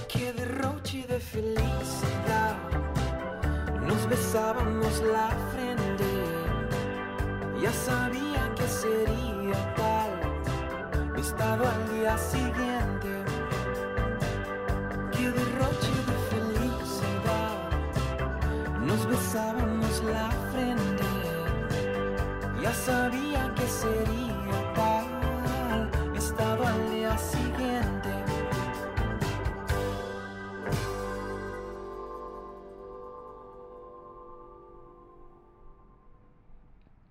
[0.08, 2.56] Qué derroche de felicidad.
[3.86, 5.57] Nos besábamos la.
[7.60, 11.18] Ya sabía que sería tal.
[11.18, 13.10] Estado al día siguiente.
[15.10, 17.56] Qué derroche de felicidad.
[18.86, 21.04] Nos besábamos la frente.
[22.62, 26.16] Ya sabía que sería tal.
[26.16, 27.87] Estado al día siguiente.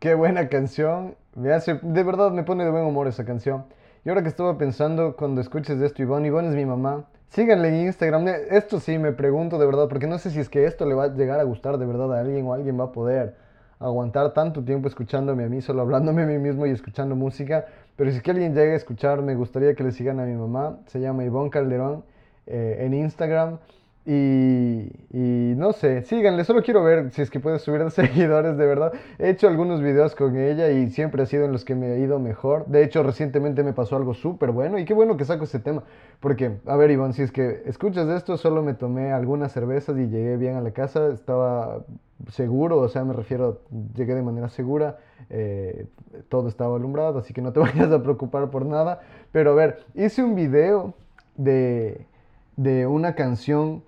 [0.07, 1.15] Qué buena canción.
[1.35, 3.65] Me hace, de verdad me pone de buen humor esa canción.
[4.05, 7.03] Y ahora que estuve pensando, cuando escuches esto, Ivonne, Ivonne es mi mamá.
[7.27, 8.25] Síganle en Instagram.
[8.49, 11.03] Esto sí me pregunto de verdad, porque no sé si es que esto le va
[11.03, 13.35] a llegar a gustar de verdad a alguien o alguien va a poder
[13.79, 17.65] aguantar tanto tiempo escuchándome a mí, solo hablándome a mí mismo y escuchando música.
[17.97, 20.35] Pero si es que alguien llega a escuchar, me gustaría que le sigan a mi
[20.35, 20.77] mamá.
[20.85, 22.05] Se llama Ivonne Calderón
[22.45, 23.57] eh, en Instagram.
[24.09, 28.93] Y, no sé, síganle, solo quiero ver si es que puede subir seguidores, de verdad.
[29.19, 31.97] He hecho algunos videos con ella y siempre ha sido en los que me ha
[31.97, 32.65] ido mejor.
[32.67, 35.83] De hecho, recientemente me pasó algo súper bueno y qué bueno que saco ese tema.
[36.21, 40.07] Porque, a ver, Iván, si es que escuchas esto, solo me tomé algunas cervezas y
[40.07, 41.09] llegué bien a la casa.
[41.09, 41.83] Estaba
[42.31, 43.59] seguro, o sea, me refiero,
[43.93, 44.99] llegué de manera segura.
[45.29, 45.85] eh,
[46.29, 49.01] todo estaba alumbrado, así que no te vayas a preocupar por nada.
[49.33, 50.93] Pero a ver, hice un video
[51.35, 52.05] de,
[52.55, 53.83] de una canción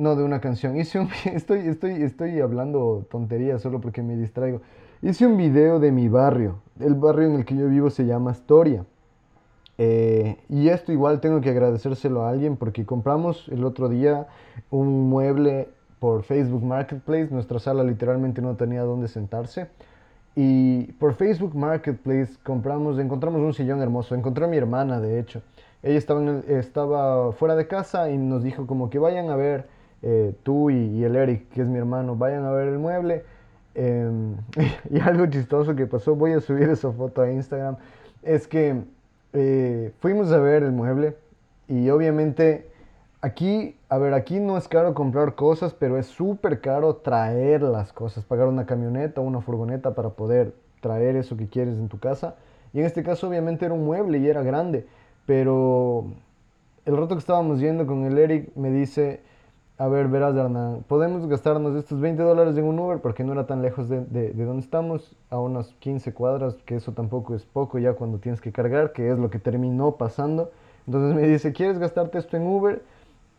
[0.00, 0.76] no, de una canción.
[0.76, 4.62] Hice un, estoy, estoy, estoy hablando tonterías solo porque me distraigo.
[5.02, 6.60] Hice un video de mi barrio.
[6.80, 8.84] El barrio en el que yo vivo se llama Astoria.
[9.78, 14.26] Eh, y esto igual tengo que agradecérselo a alguien porque compramos el otro día
[14.70, 17.28] un mueble por Facebook Marketplace.
[17.30, 19.68] Nuestra sala literalmente no tenía dónde sentarse.
[20.34, 24.14] Y por Facebook Marketplace compramos, encontramos un sillón hermoso.
[24.14, 25.42] Encontré a mi hermana, de hecho.
[25.82, 29.68] Ella estaba, estaba fuera de casa y nos dijo como que vayan a ver,
[30.02, 33.24] eh, tú y, el Eric, que es mi hermano, vayan a ver el mueble.
[33.74, 34.36] Em,
[34.90, 37.76] y algo chistoso que pasó, voy a subir esa foto a Instagram,
[38.22, 38.82] es que
[39.32, 41.16] eh, fuimos a ver el mueble
[41.68, 42.68] y obviamente
[43.20, 47.92] aquí, a ver, aquí no es caro comprar cosas, pero es súper caro traer las
[47.92, 52.36] cosas, pagar una camioneta una furgoneta para poder traer eso que quieres en tu casa.
[52.72, 54.86] Y en este caso obviamente era un mueble y era grande,
[55.26, 56.06] pero
[56.84, 59.20] el rato que estábamos yendo con el Eric me dice,
[59.80, 63.46] a ver, verás Hernán, podemos gastarnos estos 20 dólares en un Uber porque no era
[63.46, 67.46] tan lejos de, de, de donde estamos, a unas 15 cuadras, que eso tampoco es
[67.46, 70.50] poco ya cuando tienes que cargar, que es lo que terminó pasando.
[70.86, 72.82] Entonces me dice, ¿quieres gastarte esto en Uber?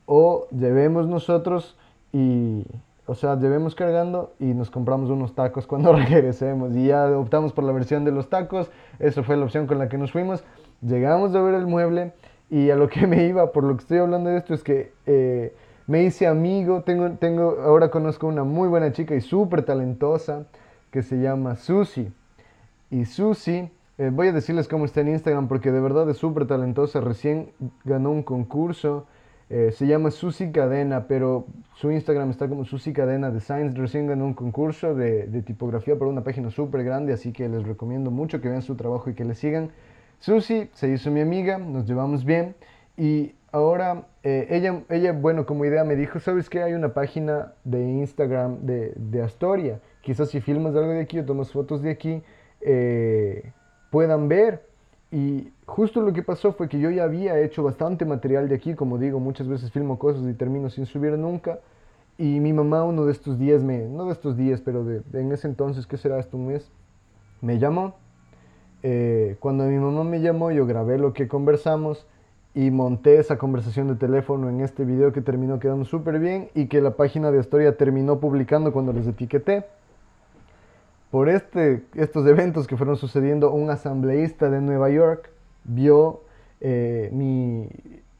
[0.08, 1.78] O llevemos nosotros
[2.12, 2.66] y,
[3.06, 6.76] o sea, llevemos cargando y nos compramos unos tacos cuando regresemos.
[6.76, 9.89] Y ya optamos por la versión de los tacos, eso fue la opción con la
[9.89, 10.44] que nos fuimos.
[10.82, 12.14] Llegamos a ver el mueble
[12.50, 14.92] y a lo que me iba, por lo que estoy hablando de esto, es que
[15.06, 15.54] eh,
[15.92, 20.46] me hice amigo, tengo, tengo, ahora conozco una muy buena chica y súper talentosa
[20.89, 22.14] que se llama Susi.
[22.89, 26.48] Y Susi, eh, voy a decirles cómo está en Instagram porque de verdad es súper
[26.48, 27.50] talentosa, recién
[27.84, 29.06] ganó un concurso.
[29.50, 33.78] eh, se llama Susi Cadena, pero su Instagram está como Susi Cadena Designs.
[33.78, 38.12] Recién ganó un concurso de, tipografía por una página súper grande, así que les recomiendo
[38.12, 39.72] mucho que vean su trabajo y que le sigan.
[40.20, 42.56] Susi se hizo mi amiga, nos llevamos bien
[42.96, 46.64] y ahora eh, ella, ella, bueno, como idea me dijo, ¿sabes qué?
[46.64, 49.80] Hay una página de Instagram de, de Astoria.
[50.02, 52.24] Quizás si filmas algo de aquí o tomas fotos de aquí,
[52.62, 53.52] eh,
[53.89, 54.68] puedan ver.
[55.12, 58.76] Y justo lo que pasó fue que yo ya había hecho bastante material de aquí,
[58.76, 61.60] como digo, muchas veces filmo cosas y termino sin subir nunca.
[62.18, 65.32] Y mi mamá uno de estos días, me, no de estos días, pero de, en
[65.32, 66.72] ese entonces, ¿qué será esto un mes?
[67.41, 67.95] Me llamó
[68.84, 72.08] eh, cuando mi mamá me llamó, yo grabé lo que conversamos
[72.54, 76.68] y monté esa conversación de teléfono en este video que terminó quedando súper bien y
[76.68, 79.66] que la página de Astoria terminó publicando cuando les etiqueté.
[81.12, 85.30] Por este, estos eventos que fueron sucediendo, un asambleísta de Nueva York
[85.64, 86.22] vio,
[86.60, 87.70] eh, mi,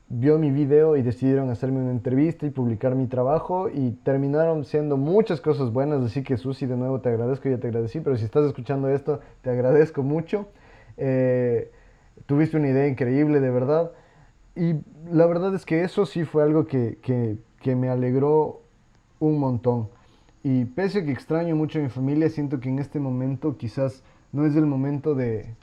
[0.07, 4.97] vio mi video y decidieron hacerme una entrevista y publicar mi trabajo y terminaron siendo
[4.97, 8.25] muchas cosas buenas, así que Susi de nuevo te agradezco, ya te agradecí, pero si
[8.25, 10.47] estás escuchando esto, te agradezco mucho.
[10.97, 11.71] Eh,
[12.25, 13.91] tuviste una idea increíble, de verdad.
[14.55, 14.75] Y
[15.09, 18.61] la verdad es que eso sí fue algo que, que, que me alegró
[19.19, 19.89] un montón.
[20.43, 24.03] Y pese a que extraño mucho a mi familia, siento que en este momento quizás
[24.31, 25.53] no es el momento de...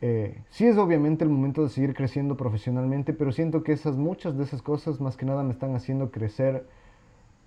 [0.00, 4.36] Eh, sí es obviamente el momento de seguir creciendo profesionalmente, pero siento que esas muchas
[4.36, 6.66] de esas cosas más que nada me están haciendo crecer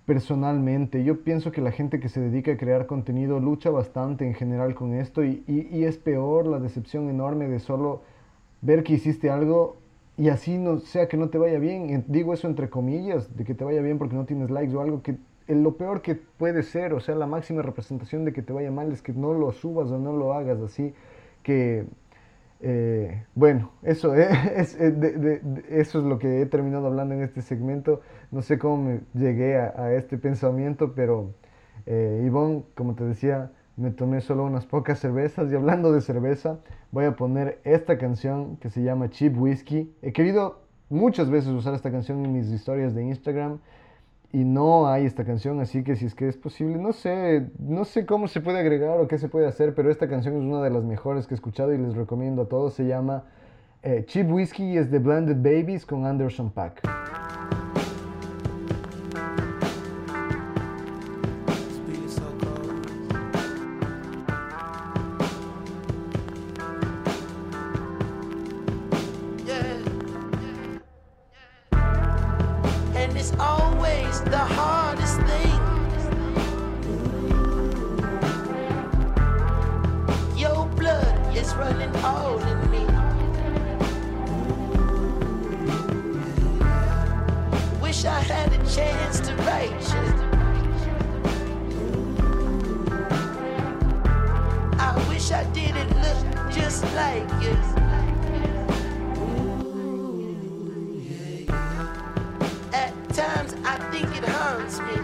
[0.06, 1.04] personalmente.
[1.04, 4.74] Yo pienso que la gente que se dedica a crear contenido lucha bastante en general
[4.74, 8.02] con esto y, y, y es peor la decepción enorme de solo
[8.62, 9.76] ver que hiciste algo
[10.18, 11.90] y así no sea que no te vaya bien.
[11.90, 14.82] En- Digo eso entre comillas, de que te vaya bien porque no tienes likes o
[14.82, 15.16] algo que
[15.48, 18.92] lo peor que puede ser, o sea, la máxima representación de que te vaya mal
[18.92, 20.94] es que no lo subas o no lo hagas así
[21.42, 21.86] que
[22.60, 27.42] eh, bueno, eso, eh, es, eh, eso es lo que he terminado hablando en este
[27.42, 28.00] segmento.
[28.30, 31.34] No sé cómo me llegué a, a este pensamiento, pero
[31.86, 36.58] Ivonne, como te decía, me tomé solo unas pocas cervezas y hablando de cerveza,
[36.90, 39.94] voy a poner esta canción que se llama Cheap Whiskey.
[40.02, 43.60] He querido muchas veces usar esta canción en mis historias de Instagram
[44.32, 47.84] y no hay esta canción, así que si es que es posible, no sé, no
[47.84, 50.60] sé cómo se puede agregar o qué se puede hacer, pero esta canción es una
[50.60, 52.74] de las mejores que he escuchado y les recomiendo a todos.
[52.74, 53.24] Se llama
[53.82, 56.82] eh, Cheap Whiskey y es de Blended Babies con Anderson Pack.
[73.18, 75.60] It's always the hardest thing.
[80.36, 82.86] Your blood is running all in me.
[87.82, 90.06] Wish I had a chance to write you.
[94.78, 97.77] I wish I didn't look just like you.
[103.18, 104.94] At times I think it haunts me.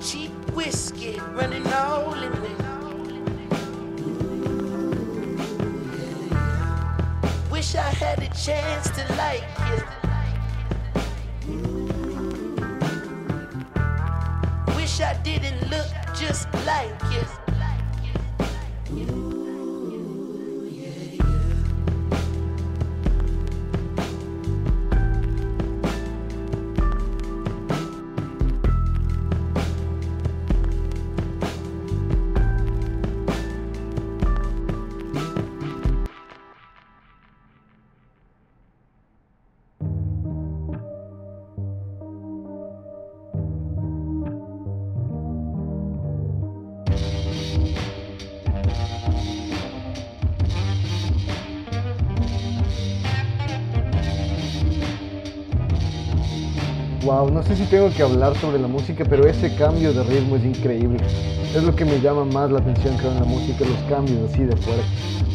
[0.00, 2.54] Cheap whiskey running all in me.
[7.50, 9.82] Wish I had a chance to like you.
[14.74, 17.41] Wish I didn't look just like you.
[57.32, 60.44] No sé si tengo que hablar sobre la música, pero ese cambio de ritmo es
[60.44, 60.98] increíble.
[61.54, 64.44] Es lo que me llama más la atención creo en la música, los cambios así
[64.44, 65.31] de fuerte.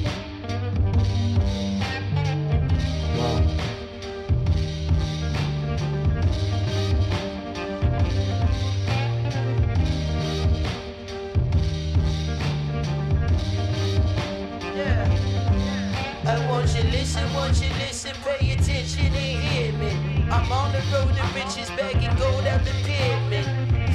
[20.92, 23.46] road to riches, bagging gold out the pyramid.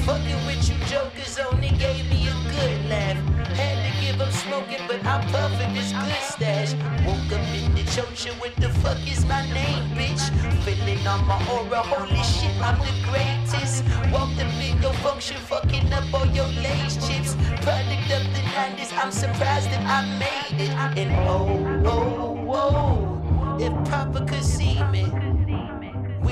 [0.04, 3.16] Fucking with you jokers only gave me a good laugh.
[3.56, 6.74] Had to give up smoking, but I'm puffing this good stash.
[7.06, 10.22] Woke up in the church and what the fuck is my name, bitch?
[10.64, 13.84] Feeling on my aura, holy shit, I'm the greatest.
[14.12, 17.34] Walked up in your function, fucking up all your lace chips.
[17.62, 20.70] Product of the 90s, I'm surprised that I made it.
[20.98, 25.31] And oh, oh, oh, if Papa could see me.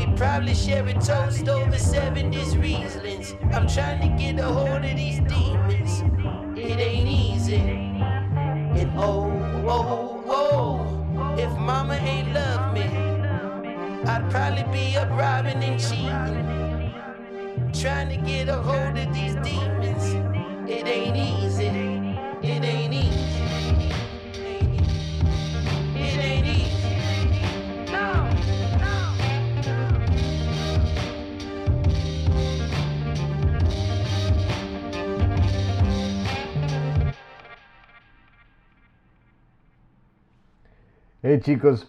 [0.01, 3.37] We'd probably share a toast over 70s Rieslings.
[3.55, 6.01] I'm trying to get a hold of these demons.
[6.59, 7.57] It ain't easy.
[7.57, 9.31] And oh,
[9.69, 12.81] oh, oh, if mama ain't love me,
[14.09, 17.71] I'd probably be up robbing and cheating.
[17.75, 20.15] Trying to get a hold of these demons.
[20.67, 21.67] It ain't easy.
[22.43, 23.60] It ain't easy.
[41.23, 41.87] Hey chicos,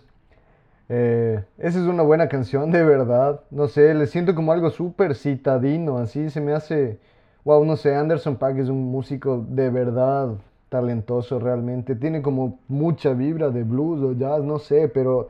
[0.89, 3.39] eh, esa es una buena canción, de verdad.
[3.49, 6.99] No sé, le siento como algo súper citadino, así se me hace.
[7.45, 10.31] Wow, no sé, Anderson Paak es un músico de verdad
[10.67, 11.95] talentoso realmente.
[11.95, 15.29] Tiene como mucha vibra de blues o jazz, no sé, pero.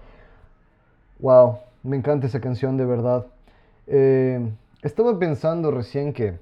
[1.20, 3.28] Wow, me encanta esa canción de verdad.
[3.86, 6.39] Eh, estaba pensando recién que.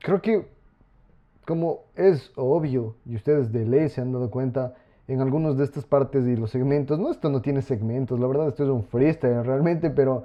[0.00, 0.46] Creo que,
[1.46, 4.74] como es obvio, y ustedes de ley se han dado cuenta
[5.06, 6.98] en algunos de estas partes y los segmentos.
[6.98, 10.24] No, esto no tiene segmentos, la verdad esto es un freestyle realmente, pero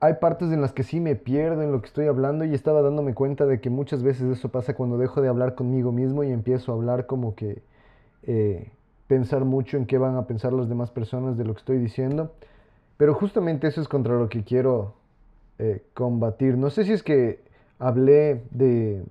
[0.00, 2.82] hay partes en las que sí me pierdo en lo que estoy hablando y estaba
[2.82, 6.30] dándome cuenta de que muchas veces eso pasa cuando dejo de hablar conmigo mismo y
[6.30, 7.62] empiezo a hablar como que
[8.22, 8.70] eh,
[9.08, 12.32] pensar mucho en qué van a pensar las demás personas de lo que estoy diciendo.
[12.96, 14.94] Pero justamente eso es contra lo que quiero
[15.58, 16.56] eh, combatir.
[16.56, 17.40] No sé si es que
[17.80, 19.02] hablé de,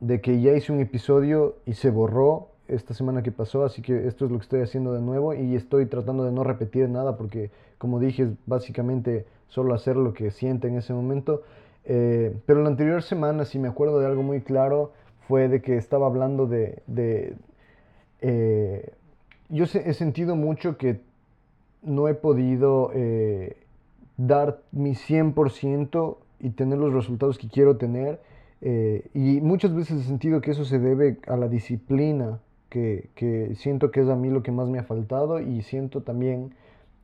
[0.00, 4.06] de que ya hice un episodio y se borró esta semana que pasó, así que
[4.06, 7.16] esto es lo que estoy haciendo de nuevo y estoy tratando de no repetir nada
[7.16, 11.42] porque como dije es básicamente solo hacer lo que siente en ese momento.
[11.84, 14.92] Eh, pero la anterior semana, si me acuerdo de algo muy claro,
[15.28, 16.82] fue de que estaba hablando de...
[18.20, 18.92] eh,
[19.48, 21.00] yo he sentido mucho que
[21.82, 23.56] no he podido eh,
[24.16, 28.20] dar mi 100% y tener los resultados que quiero tener.
[29.14, 34.00] y muchas veces he sentido que eso se debe a la disciplina, que, siento que
[34.00, 36.54] es a mí lo que más me ha faltado y siento también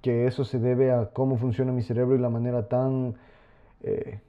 [0.03, 3.15] que eso se debe a cómo funciona mi cerebro y la manera tan...
[3.83, 4.21] eh,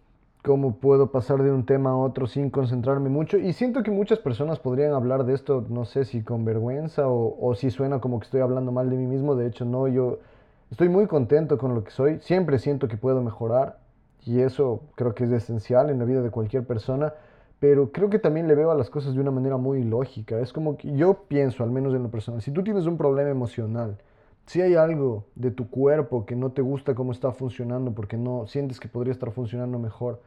[0.43, 3.37] cómo puedo pasar de un tema a otro sin concentrarme mucho.
[3.37, 7.37] Y siento que muchas personas podrían hablar de esto, no sé si con vergüenza o,
[7.39, 9.35] o si suena como que estoy hablando mal de mí mismo.
[9.35, 10.19] De hecho, no, yo
[10.69, 12.19] estoy muy contento con lo que soy.
[12.19, 13.79] Siempre siento que puedo mejorar
[14.25, 17.13] y eso creo que es esencial en la vida de cualquier persona.
[17.63, 20.37] Pero creo que también le veo a las cosas de una manera muy lógica.
[20.41, 23.29] Es como que yo pienso, al menos en lo personal, si tú tienes un problema
[23.29, 23.99] emocional,
[24.45, 28.47] si hay algo de tu cuerpo que no te gusta cómo está funcionando porque no
[28.47, 30.19] sientes que podría estar funcionando mejor,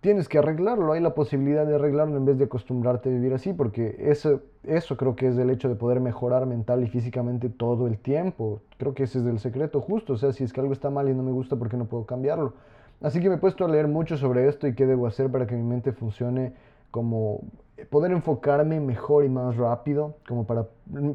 [0.00, 0.92] tienes que arreglarlo.
[0.92, 4.96] Hay la posibilidad de arreglarlo en vez de acostumbrarte a vivir así, porque eso, eso
[4.96, 8.60] creo que es el hecho de poder mejorar mental y físicamente todo el tiempo.
[8.78, 10.12] Creo que ese es el secreto justo.
[10.12, 11.86] O sea, si es que algo está mal y no me gusta, ¿por qué no
[11.86, 12.52] puedo cambiarlo?
[13.00, 15.48] Así que me he puesto a leer mucho sobre esto y qué debo hacer para
[15.48, 16.54] que mi mente funcione
[16.96, 17.42] como
[17.90, 20.64] poder enfocarme mejor y más rápido, como para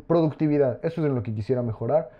[0.05, 0.77] productividad.
[0.85, 2.11] Eso es en lo que quisiera mejorar.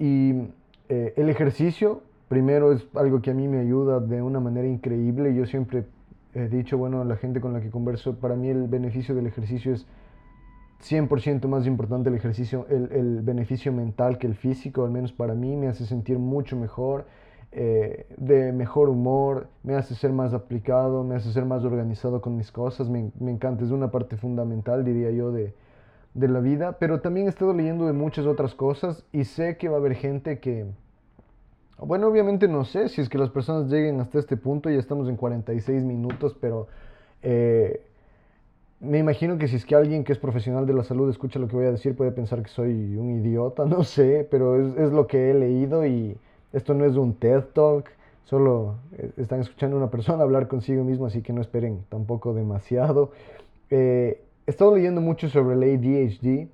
[0.00, 0.48] Y
[0.88, 5.32] eh, el ejercicio, primero, es algo que a mí me ayuda de una manera increíble.
[5.32, 5.84] Yo siempre
[6.34, 9.72] he dicho, bueno, la gente con la que converso, para mí el beneficio del ejercicio
[9.72, 9.86] es
[10.82, 15.34] 100% más importante el ejercicio, el, el beneficio mental que el físico, al menos para
[15.34, 17.06] mí, me hace sentir mucho mejor,
[17.56, 22.36] eh, de mejor humor, me hace ser más aplicado, me hace ser más organizado con
[22.36, 25.54] mis cosas, me, me encanta, es una parte fundamental, diría yo, de,
[26.14, 29.68] de la vida, pero también he estado leyendo de muchas otras cosas y sé que
[29.68, 30.66] va a haber gente que,
[31.78, 35.08] bueno, obviamente no sé si es que las personas lleguen hasta este punto, ya estamos
[35.08, 36.66] en 46 minutos, pero
[37.22, 37.82] eh,
[38.80, 41.46] me imagino que si es que alguien que es profesional de la salud escucha lo
[41.46, 44.92] que voy a decir puede pensar que soy un idiota, no sé, pero es, es
[44.92, 46.16] lo que he leído y
[46.54, 47.90] esto no es un TED Talk,
[48.24, 52.32] solo eh, están escuchando a una persona hablar consigo mismo, así que no esperen tampoco
[52.32, 53.10] demasiado.
[53.70, 56.48] Eh, he estado leyendo mucho sobre el ADHD,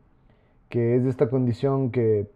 [0.69, 2.27] que es esta condición que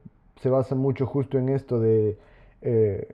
[0.40, 2.16] se basa mucho justo en esto de...
[2.62, 3.08] eh,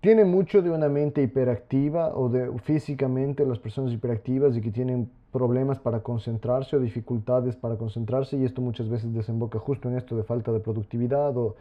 [0.00, 5.08] tiene mucho de una mente hiperactiva o de físicamente las personas hiperactivas y que tienen
[5.32, 10.14] problemas para concentrarse o dificultades para concentrarse y esto muchas veces desemboca justo en esto
[10.14, 11.56] de falta de productividad o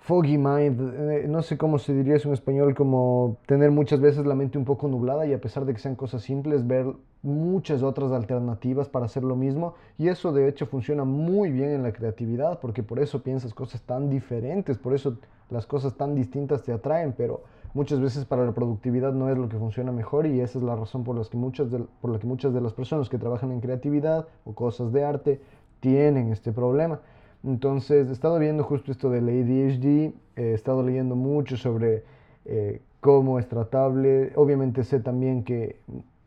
[0.00, 4.26] foggy mind, eh, no sé cómo se diría eso en español, como tener muchas veces
[4.26, 6.86] la mente un poco nublada y a pesar de que sean cosas simples, ver
[7.22, 9.74] muchas otras alternativas para hacer lo mismo.
[9.98, 13.82] Y eso de hecho funciona muy bien en la creatividad, porque por eso piensas cosas
[13.82, 15.18] tan diferentes, por eso
[15.50, 17.42] las cosas tan distintas te atraen, pero
[17.74, 20.76] muchas veces para la productividad no es lo que funciona mejor y esa es la
[20.76, 21.68] razón por, las que muchas
[22.00, 25.40] por la que muchas de las personas que trabajan en creatividad o cosas de arte
[25.80, 27.00] tienen este problema.
[27.44, 32.04] Entonces, he estado viendo justo esto del ADHD, he estado leyendo mucho sobre
[32.44, 34.32] eh, cómo es tratable.
[34.36, 35.76] Obviamente sé también que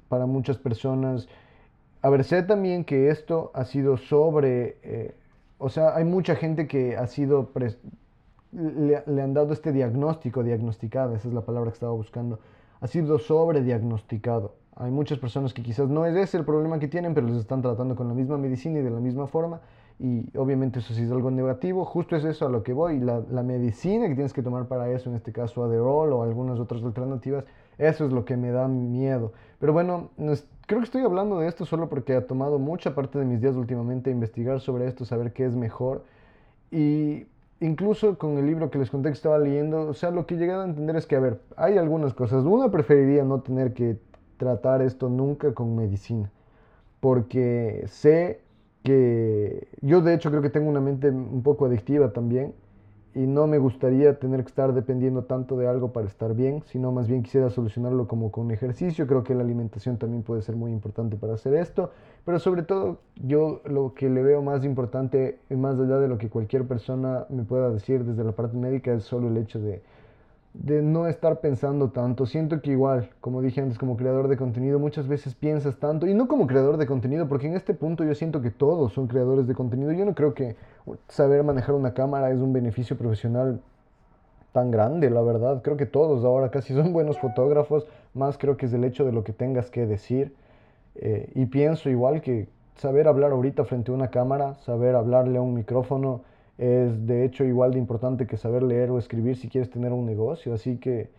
[0.10, 1.28] para muchas personas,
[2.02, 5.16] a ver, sé también que esto ha sido sobre, eh,
[5.60, 7.52] o sea, hay mucha gente que ha sido,
[8.52, 12.40] le, han dado este diagnóstico, diagnosticada, esa es la palabra que estaba buscando,
[12.82, 14.56] ha sido sobre diagnosticado.
[14.76, 17.62] Hay muchas personas que quizás no es ese el problema que tienen, pero les están
[17.62, 19.62] tratando con la misma medicina y de la misma forma
[20.00, 23.22] y obviamente eso sí es algo negativo, justo es eso a lo que voy, la,
[23.32, 26.84] la medicina que tienes que tomar para eso, en este caso Adderall o algunas otras
[26.84, 27.46] alternativas,
[27.78, 29.34] eso es lo que me da miedo.
[29.60, 30.10] Pero bueno,
[30.66, 33.56] creo que estoy hablando de esto solo porque ha tomado mucha parte de mis días
[33.56, 36.04] últimamente investigar sobre esto, saber qué es mejor
[36.72, 37.28] y
[37.60, 40.38] incluso con el libro que les conté que estaba leyendo, o sea, lo que he
[40.38, 42.44] llegado a entender es que, a ver, hay algunas cosas.
[42.46, 43.98] Una preferiría no tener que
[44.38, 46.32] tratar esto nunca con medicina,
[47.00, 48.42] porque sé
[48.84, 52.54] que yo de hecho creo que tengo una mente un poco adictiva también
[53.16, 56.92] y no me gustaría tener que estar dependiendo tanto de algo para estar bien, sino
[56.92, 59.06] más bien quisiera solucionarlo como con ejercicio.
[59.06, 61.92] Creo que la alimentación también puede ser muy importante para hacer esto,
[62.26, 66.30] pero sobre todo yo lo que le veo más importante, más allá de lo que
[66.30, 69.84] cualquier persona me pueda decir desde la parte médica, es solo el hecho de
[70.54, 72.26] de no estar pensando tanto.
[72.26, 76.14] Siento que igual, como dije antes, como creador de contenido, muchas veces piensas tanto, y
[76.14, 79.48] no como creador de contenido, porque en este punto yo siento que todos son creadores
[79.48, 79.92] de contenido.
[79.92, 80.56] Yo no creo que
[81.08, 83.62] saber manejar una cámara es un beneficio profesional
[84.52, 85.62] tan grande, la verdad.
[85.64, 89.12] Creo que todos ahora casi son buenos fotógrafos, más creo que es el hecho de
[89.12, 90.36] lo que tengas que decir.
[90.96, 95.42] Eh, y pienso igual que saber hablar ahorita frente a una cámara, saber hablarle a
[95.42, 96.22] un micrófono,
[96.64, 100.06] es de hecho igual de importante que saber leer o escribir si quieres tener un
[100.06, 100.54] negocio.
[100.54, 101.10] Así que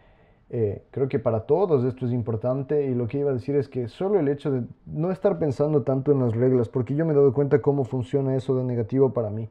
[0.49, 3.69] eh, creo que para todos esto es importante y lo que iba a decir es
[3.69, 7.13] que solo el hecho de no estar pensando tanto en las reglas, porque yo me
[7.13, 9.51] he dado cuenta cómo funciona eso de negativo para mí.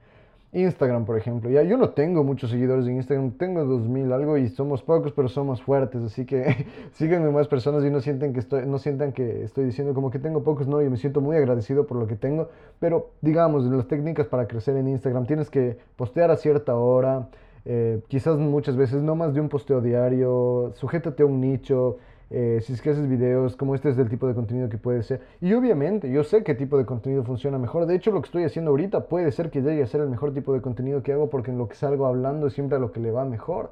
[0.53, 1.49] Instagram, por ejemplo.
[1.49, 5.27] Ya yo no tengo muchos seguidores en Instagram, tengo 2000 algo y somos pocos, pero
[5.27, 9.43] somos fuertes, así que síganme más personas y no sienten que estoy no sientan que
[9.43, 12.15] estoy diciendo como que tengo pocos, no, yo me siento muy agradecido por lo que
[12.15, 12.49] tengo,
[12.79, 17.29] pero digamos, las técnicas para crecer en Instagram tienes que postear a cierta hora,
[17.65, 21.97] eh, quizás muchas veces no más de un posteo diario, sujétate a un nicho,
[22.35, 25.03] eh, si es que haces videos, como este es el tipo de contenido que puede
[25.03, 25.21] ser.
[25.39, 27.85] Y obviamente, yo sé qué tipo de contenido funciona mejor.
[27.85, 30.33] De hecho, lo que estoy haciendo ahorita puede ser que llegue a ser el mejor
[30.33, 32.91] tipo de contenido que hago porque en lo que salgo hablando es siempre a lo
[32.91, 33.69] que le va mejor.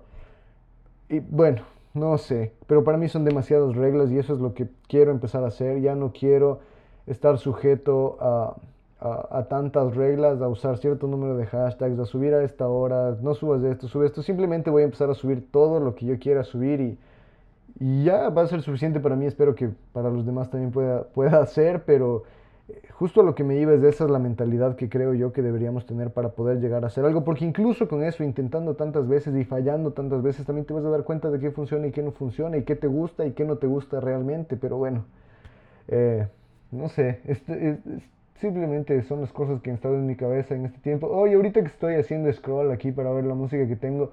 [1.09, 1.64] Y bueno,
[1.95, 5.43] no sé, pero para mí son demasiadas reglas y eso es lo que quiero empezar
[5.43, 5.82] a hacer.
[5.82, 6.59] Ya no quiero
[7.07, 8.55] estar sujeto a,
[8.99, 13.34] a, tantas reglas, a usar cierto número de hashtags, a subir a esta hora, no
[13.34, 14.22] subas esto, sube esto.
[14.22, 16.99] Simplemente voy a empezar a subir todo lo que yo quiera subir y
[17.80, 21.03] y ya va a ser suficiente para mí, espero que para los demás también pueda,
[21.03, 22.24] pueda ser, pero
[22.69, 25.13] eh, justo a lo que me iba es de esa es la mentalidad que creo
[25.13, 28.76] yo que deberíamos tener para poder llegar a hacer algo, porque incluso con eso, intentando
[28.76, 31.88] tantas veces y fallando tantas veces, también te vas a dar cuenta de qué funciona
[31.88, 34.78] y qué no funciona, y qué te gusta y qué no te gusta realmente, pero
[34.78, 35.05] bueno,
[35.88, 36.28] eh,
[36.72, 37.19] no sé,
[38.36, 41.07] simplemente son las cosas que han estado en mi cabeza en este tiempo.
[41.07, 44.11] Oye, ahorita que estoy haciendo scroll aquí para ver la música que tengo,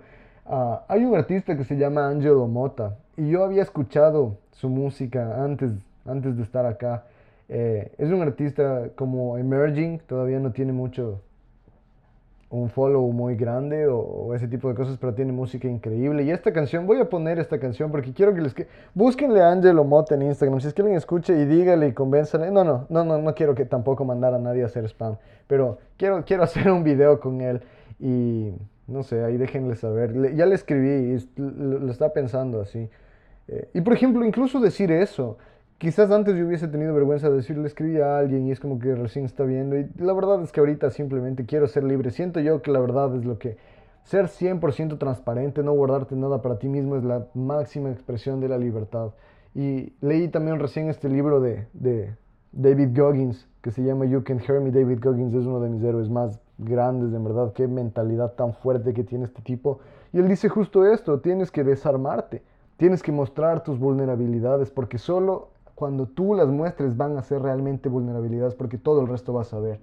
[0.49, 5.45] uh, hay un artista que se llama Angelo Mota, y yo había escuchado su música
[5.45, 5.73] antes,
[6.07, 7.05] antes de estar acá.
[7.49, 11.21] Eh, es un artista como emerging, todavía no tiene mucho
[12.51, 16.23] un follow muy grande o, ese tipo de cosas, pero tiene música increíble.
[16.23, 18.55] Y esta canción, voy a poner esta canción porque quiero que les...
[18.55, 21.93] Que, búsquenle a Angelo Mota en Instagram, si es que alguien escuche y dígale y
[21.93, 22.51] convénzale.
[22.51, 25.79] No, no, no, no, no quiero que tampoco mandar a nadie a hacer spam, pero
[25.97, 27.63] quiero, quiero hacer un video con él
[28.01, 28.53] y
[28.89, 30.35] no sé, ahí déjenle saber.
[30.35, 32.89] ya le escribí, lo, lo estaba pensando así.
[33.49, 35.39] Eh, y por ejemplo, incluso decir eso,
[35.79, 38.95] quizás antes yo hubiese tenido vergüenza de decirle, escribí a alguien y es como que
[38.95, 39.79] recién está viendo.
[39.79, 42.11] Y la verdad es que ahorita simplemente quiero ser libre.
[42.11, 43.57] Siento yo que la verdad es lo que...
[44.05, 48.57] Ser 100% transparente, no guardarte nada para ti mismo es la máxima expresión de la
[48.57, 49.11] libertad.
[49.55, 52.15] Y leí también recién este libro de, de
[52.53, 54.71] David Goggins que se llama You Can Hear Me.
[54.71, 58.93] David Goggins es uno de mis héroes más grandes, en verdad, qué mentalidad tan fuerte
[58.93, 59.79] que tiene este tipo.
[60.13, 62.43] Y él dice justo esto, tienes que desarmarte,
[62.77, 67.89] tienes que mostrar tus vulnerabilidades, porque solo cuando tú las muestres van a ser realmente
[67.89, 69.81] vulnerabilidades, porque todo el resto vas a ver.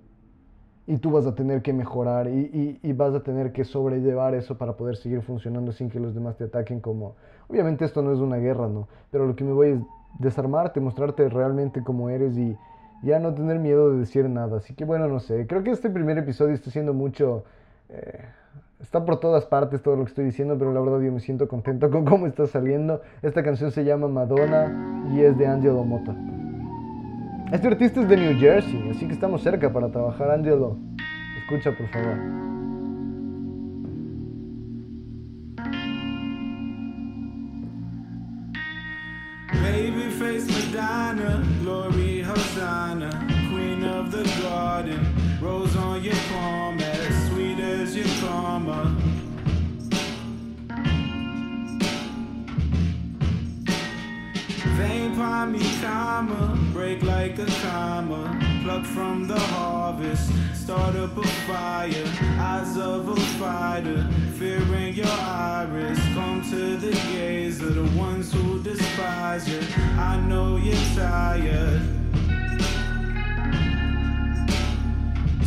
[0.88, 4.56] Y tú vas a tener que mejorar y, y, vas a tener que sobrellevar eso
[4.58, 7.16] para poder seguir funcionando sin que los demás te ataquen como...
[7.48, 8.88] Obviamente esto no es una guerra, ¿no?
[9.10, 9.80] Pero lo que me voy es
[10.20, 12.56] desarmarte, mostrarte realmente como eres y
[13.04, 14.58] ya no tener miedo de decir nada.
[14.58, 17.44] Así que bueno, no sé, creo que este primer episodio está siendo mucho...
[17.90, 18.26] Eh,
[18.82, 21.48] está por todas partes todo lo que estoy diciendo, pero la verdad yo me siento
[21.48, 23.02] contento con cómo está saliendo.
[23.22, 26.16] Esta canción se llama Madonna y es de Angelo Mota.
[27.52, 30.78] Este artista es de New Jersey, así que estamos cerca para trabajar, Angelo.
[31.38, 32.18] Escucha, por favor.
[55.46, 62.04] Mommy, break like a comma, pluck from the harvest, start up a fire,
[62.40, 68.60] eyes of a fighter, fearing your iris, come to the gaze of the ones who
[68.64, 69.60] despise you.
[70.00, 71.82] I know you're tired.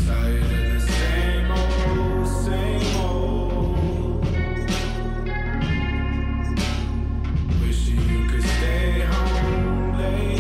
[0.07, 2.78] Tired of the same old, same.
[10.09, 10.38] away.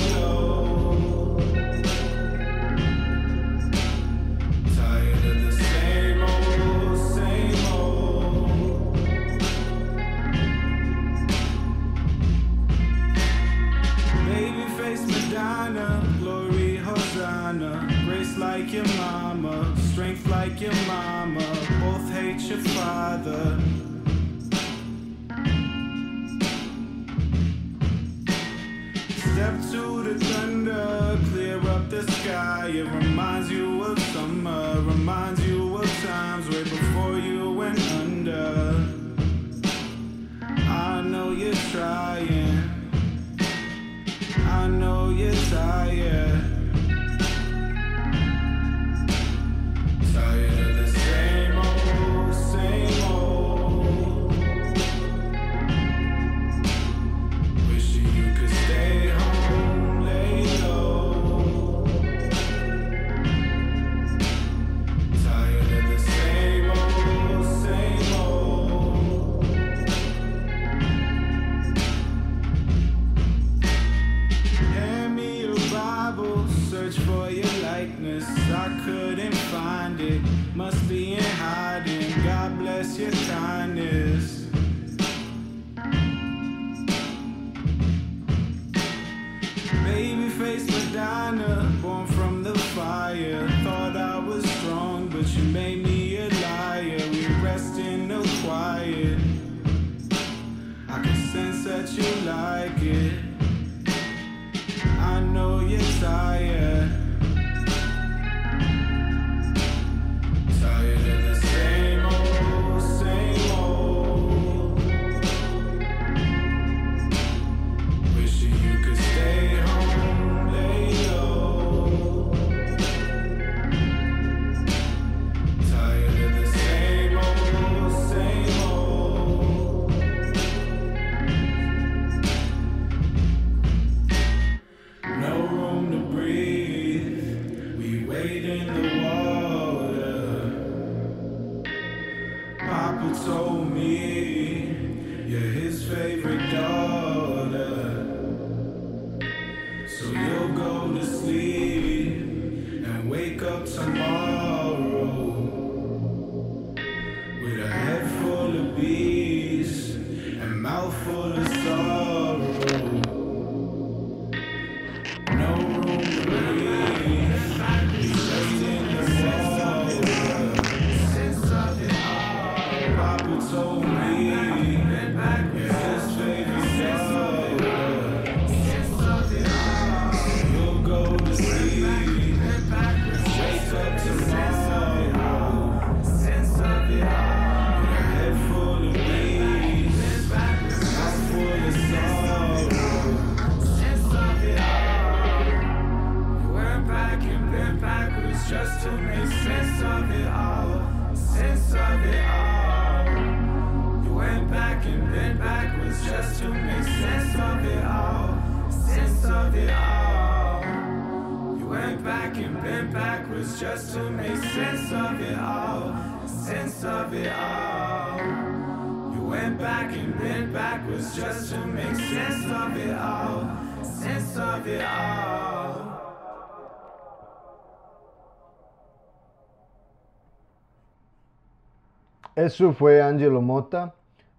[232.38, 233.94] Eso fue Angelo Mota.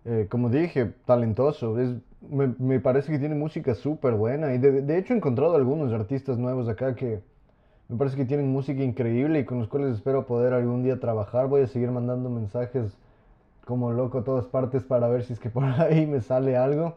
[0.06, 1.76] Eh, como dije, talentoso.
[2.30, 4.54] Me, parece que tiene música súper buena.
[4.54, 7.20] Y de, de hecho he encontrado algunos artistas nuevos acá que
[7.90, 11.48] me parece que tienen música increíble y con los cuales espero poder algún día trabajar.
[11.48, 12.94] Voy a seguir mandando mensajes
[13.66, 16.96] como loco a todas partes para ver si es que por ahí me sale algo.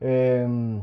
[0.00, 0.82] Em,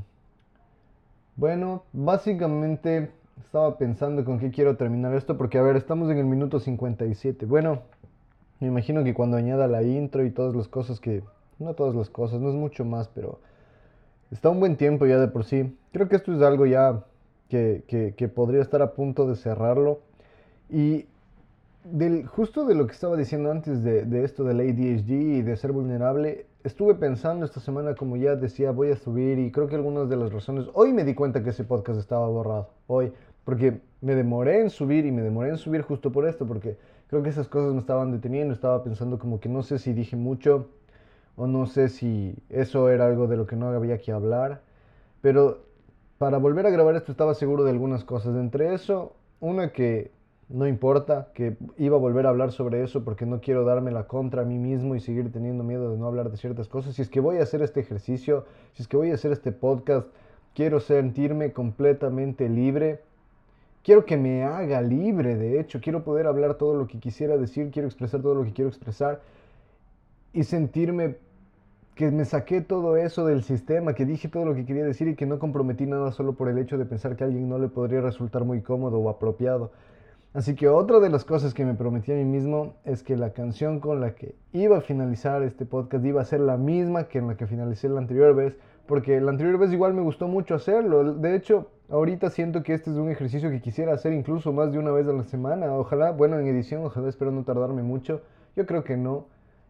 [1.38, 3.10] bueno, básicamente
[3.44, 7.48] estaba pensando con qué quiero terminar esto porque a ver, estamos en el minuto 57.
[7.48, 7.82] Bueno,
[8.60, 11.24] me imagino que cuando añada la intro y todas las cosas que...
[11.60, 13.40] No todas las cosas, no es mucho más, pero
[14.32, 15.76] está un buen tiempo ya de por sí.
[15.92, 17.04] Creo que esto es algo ya
[17.50, 17.84] que,
[18.16, 20.00] que- podría estar a punto de cerrarlo.
[20.70, 21.08] Y
[21.84, 25.56] del, justo de lo que estaba diciendo antes de, de esto del ADHD y de
[25.58, 29.76] ser vulnerable, estuve pensando esta semana, como ya decía, voy a subir y creo que
[29.76, 33.14] algunas de las razones, hoy me di cuenta que ese podcast estaba borrado, hoy,
[33.46, 36.78] porque me demoré en subir y me demoré en subir justo por esto, porque
[37.10, 40.16] creo que esas cosas me estaban deteniendo, estaba pensando como que no sé si dije
[40.16, 40.70] mucho
[41.36, 44.62] o no sé si eso era algo de lo que no había que hablar,
[45.22, 45.60] pero
[46.18, 48.36] para volver a grabar esto estaba seguro de algunas cosas.
[48.36, 50.12] Entre eso, una que
[50.50, 54.08] no importa, que iba a volver a hablar sobre eso porque no quiero darme la
[54.08, 56.96] contra a mí mismo y seguir teniendo miedo de no hablar de ciertas cosas.
[56.96, 59.52] Si es que voy a hacer este ejercicio, si es que voy a hacer este
[59.52, 60.08] podcast,
[60.56, 63.02] quiero sentirme completamente libre.
[63.84, 67.72] Quiero que me haga libre, de hecho, quiero poder hablar todo lo que quisiera decir,
[67.72, 69.22] quiero expresar todo lo que quiero expresar
[70.34, 71.16] y sentirme
[71.96, 75.16] que me saqué todo eso del sistema, que dije todo lo que quería decir y
[75.16, 77.68] que no comprometí nada solo por el hecho de pensar que a alguien no le
[77.68, 79.72] podría resultar muy cómodo o apropiado.
[80.34, 83.34] Así que otra de las cosas que me prometí a mí mismo es que la
[83.34, 87.18] canción con la que iba a finalizar este podcast iba a ser la misma que
[87.18, 88.56] en la que finalicé la anterior vez,
[88.86, 91.16] porque la anterior vez igual me gustó mucho hacerlo.
[91.16, 94.80] De hecho, ahorita siento que este es un ejercicio que quisiera hacer incluso más de
[94.80, 95.74] una vez a la semana.
[95.74, 98.22] Ojalá, bueno, en edición, ojalá espero no tardarme mucho.
[98.56, 99.26] Yo creo que no.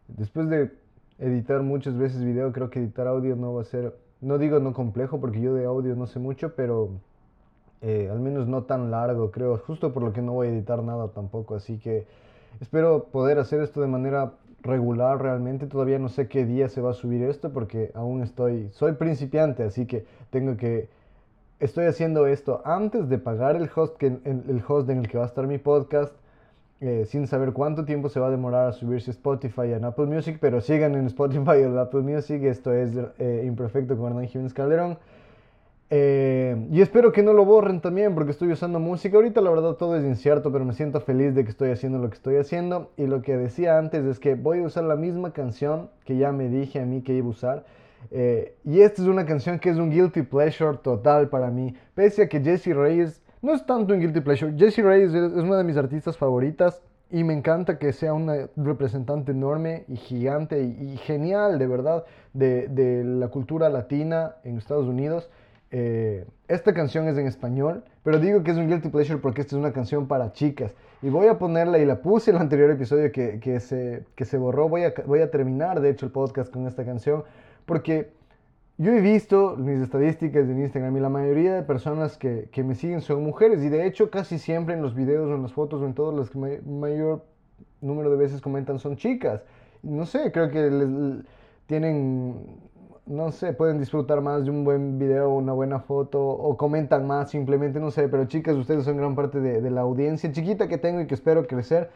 [0.07, 0.71] Después de
[1.19, 4.73] editar muchas veces video, creo que editar audio no va a ser, no digo no
[4.73, 6.89] complejo, porque yo de audio no sé mucho, pero
[7.81, 10.83] eh, al menos no tan largo, creo, justo por lo que no voy a editar
[10.83, 12.05] nada tampoco, así que
[12.59, 16.91] espero poder hacer esto de manera regular realmente, todavía no sé qué día se va
[16.91, 20.89] a subir esto, porque aún estoy, soy principiante, así que tengo que,
[21.59, 25.25] estoy haciendo esto antes de pagar el host, que, el, host en el que va
[25.25, 26.13] a estar mi podcast,
[26.81, 30.05] eh, sin saber cuánto tiempo se va a demorar a subirse Spotify y en Apple
[30.05, 32.41] Music, pero sigan en Spotify y en Apple Music.
[32.43, 34.97] Esto es eh, Imperfecto con Hernán Jiménez Calderón.
[35.91, 39.17] Eh, y espero que no lo borren también porque estoy usando música.
[39.17, 42.09] Ahorita la verdad todo es incierto, pero me siento feliz de que estoy haciendo lo
[42.09, 42.91] que estoy haciendo.
[42.95, 46.31] Y lo que decía antes es que voy a usar la misma canción que ya
[46.31, 47.65] me dije a mí que iba a usar.
[48.11, 51.75] Eh, y esta es una canción que es un guilty pleasure total para mí.
[51.93, 54.53] Pese a que Jessie Reyes no es tanto un guilty pleasure.
[54.57, 56.81] Jessie Reyes es, una de mis artistas favoritas
[57.11, 62.67] y me encanta que sea una representante enorme y gigante y, genial, de verdad, de,
[62.67, 65.29] de, la cultura latina en Estados Unidos.
[65.71, 69.55] Eh, esta canción es en español, pero digo que es un guilty pleasure porque esta
[69.55, 70.75] es una canción para chicas.
[71.01, 74.25] Y voy a ponerla, y la puse en el anterior episodio que, que, se, que
[74.25, 74.67] se borró.
[74.67, 77.23] Voy a, voy a terminar, de hecho, el podcast con esta canción
[77.69, 78.09] porque
[78.79, 82.73] yo he visto mis estadísticas en Instagram y la mayoría de personas que, que, me
[82.73, 85.79] siguen son mujeres y de hecho casi siempre en los videos o en las fotos
[85.83, 87.23] o en todos los que may, mayor
[87.79, 89.43] número de veces comentan son chicas.
[89.83, 90.89] No sé, creo que les,
[91.67, 92.57] tienen,
[93.05, 97.05] no sé, pueden disfrutar más de un buen video o una buena foto o comentan
[97.05, 100.67] más simplemente, no sé, pero chicas, ustedes son gran parte de, de la audiencia chiquita
[100.67, 101.91] que tengo y que espero crecer.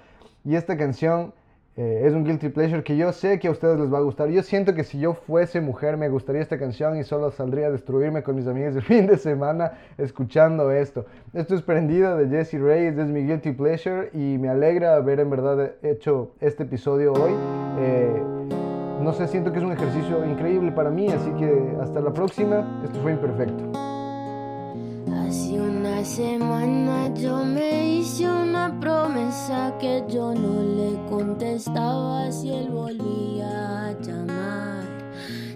[0.45, 1.33] Y esta canción
[1.75, 4.29] eh, es un guilty pleasure que yo sé que a ustedes les va a gustar.
[4.29, 7.71] Yo siento que si yo fuese mujer me gustaría esta canción y solo saldría a
[7.71, 11.05] destruirme con mis amigas el fin de semana escuchando esto.
[11.33, 15.29] Esto es Prendida de Jessie Reyes, es mi guilty pleasure y me alegra haber en
[15.29, 17.31] verdad hecho este episodio hoy.
[17.79, 18.21] Eh,
[19.01, 22.81] no sé, siento que es un ejercicio increíble para mí, así que hasta la próxima.
[22.85, 23.92] Esto fue Imperfecto.
[25.15, 32.69] Hace una semana yo me hice una promesa que yo no le contestaba si él
[32.69, 34.87] volvía a llamar.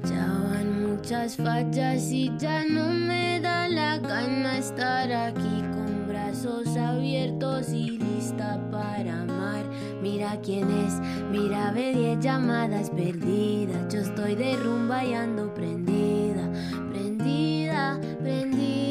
[0.09, 6.75] Ya van muchas fallas y ya no me da la gana estar aquí con brazos
[6.77, 9.65] abiertos y lista para amar.
[10.01, 10.93] Mira quién es,
[11.31, 13.93] mira ve 10 llamadas perdidas.
[13.93, 16.47] Yo estoy de y prendida,
[16.91, 18.86] prendida, prendida.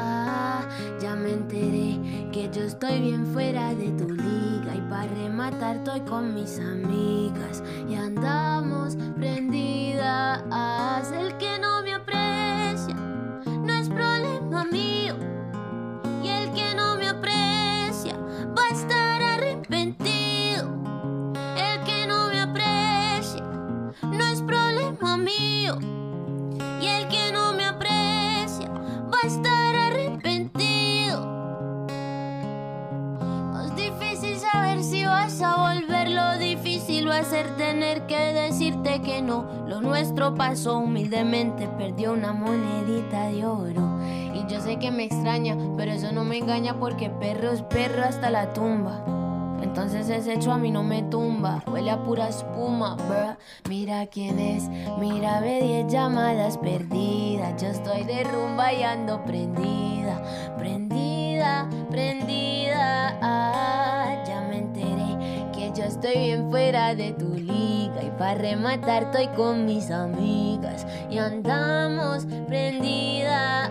[0.00, 0.62] Ah,
[1.00, 1.98] ya me enteré
[2.30, 7.62] que yo estoy bien fuera de tu liga y para rematar estoy con mis amigas
[7.88, 10.44] y andamos prendidas.
[11.12, 15.16] El que no me aprecia no es problema mío
[16.22, 18.16] y el que no me aprecia
[18.56, 20.68] va a estar arrepentido.
[21.56, 23.42] El que no me aprecia
[24.02, 25.78] no es problema mío
[26.80, 29.67] y el que no me aprecia va a estar
[37.18, 39.44] va a ser tener que decirte que no.
[39.66, 43.98] Lo nuestro pasó humildemente, perdió una monedita de oro.
[44.34, 48.04] Y yo sé que me extraña, pero eso no me engaña porque perro es perro
[48.04, 49.02] hasta la tumba.
[49.60, 53.36] Entonces ese hecho a mí no me tumba, huele a pura espuma, bruh.
[53.68, 54.68] Mira quién es,
[55.00, 57.60] mira, ve 10 llamadas perdidas.
[57.60, 60.22] Yo estoy de rumba y ando prendida,
[60.56, 63.18] prendida, prendida.
[63.20, 63.77] Ah,
[65.98, 68.02] estoy bien fuera de tu liga.
[68.02, 73.70] Y para rematar estoy con mis amigas y andamos prendidas.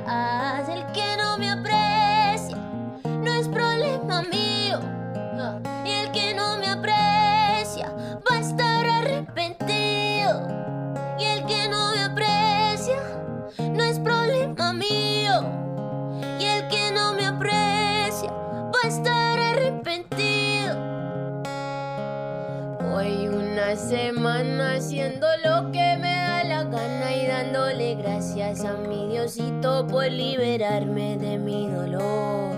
[0.69, 2.57] El que no me aprecia
[3.05, 4.46] no es problema mío.
[23.75, 30.09] Semana haciendo lo que me da la gana y dándole gracias a mi Diosito por
[30.09, 32.55] liberarme de mi dolor.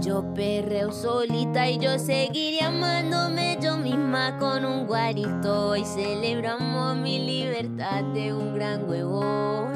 [0.00, 7.18] Yo perreo solita y yo seguiré amándome yo misma con un guarito y celebramos mi
[7.18, 9.72] libertad de un gran huevón.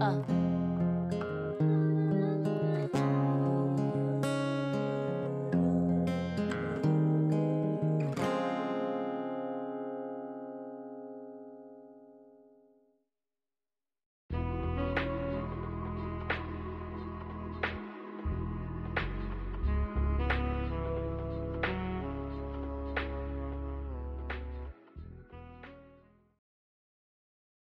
[0.00, 0.16] Ah.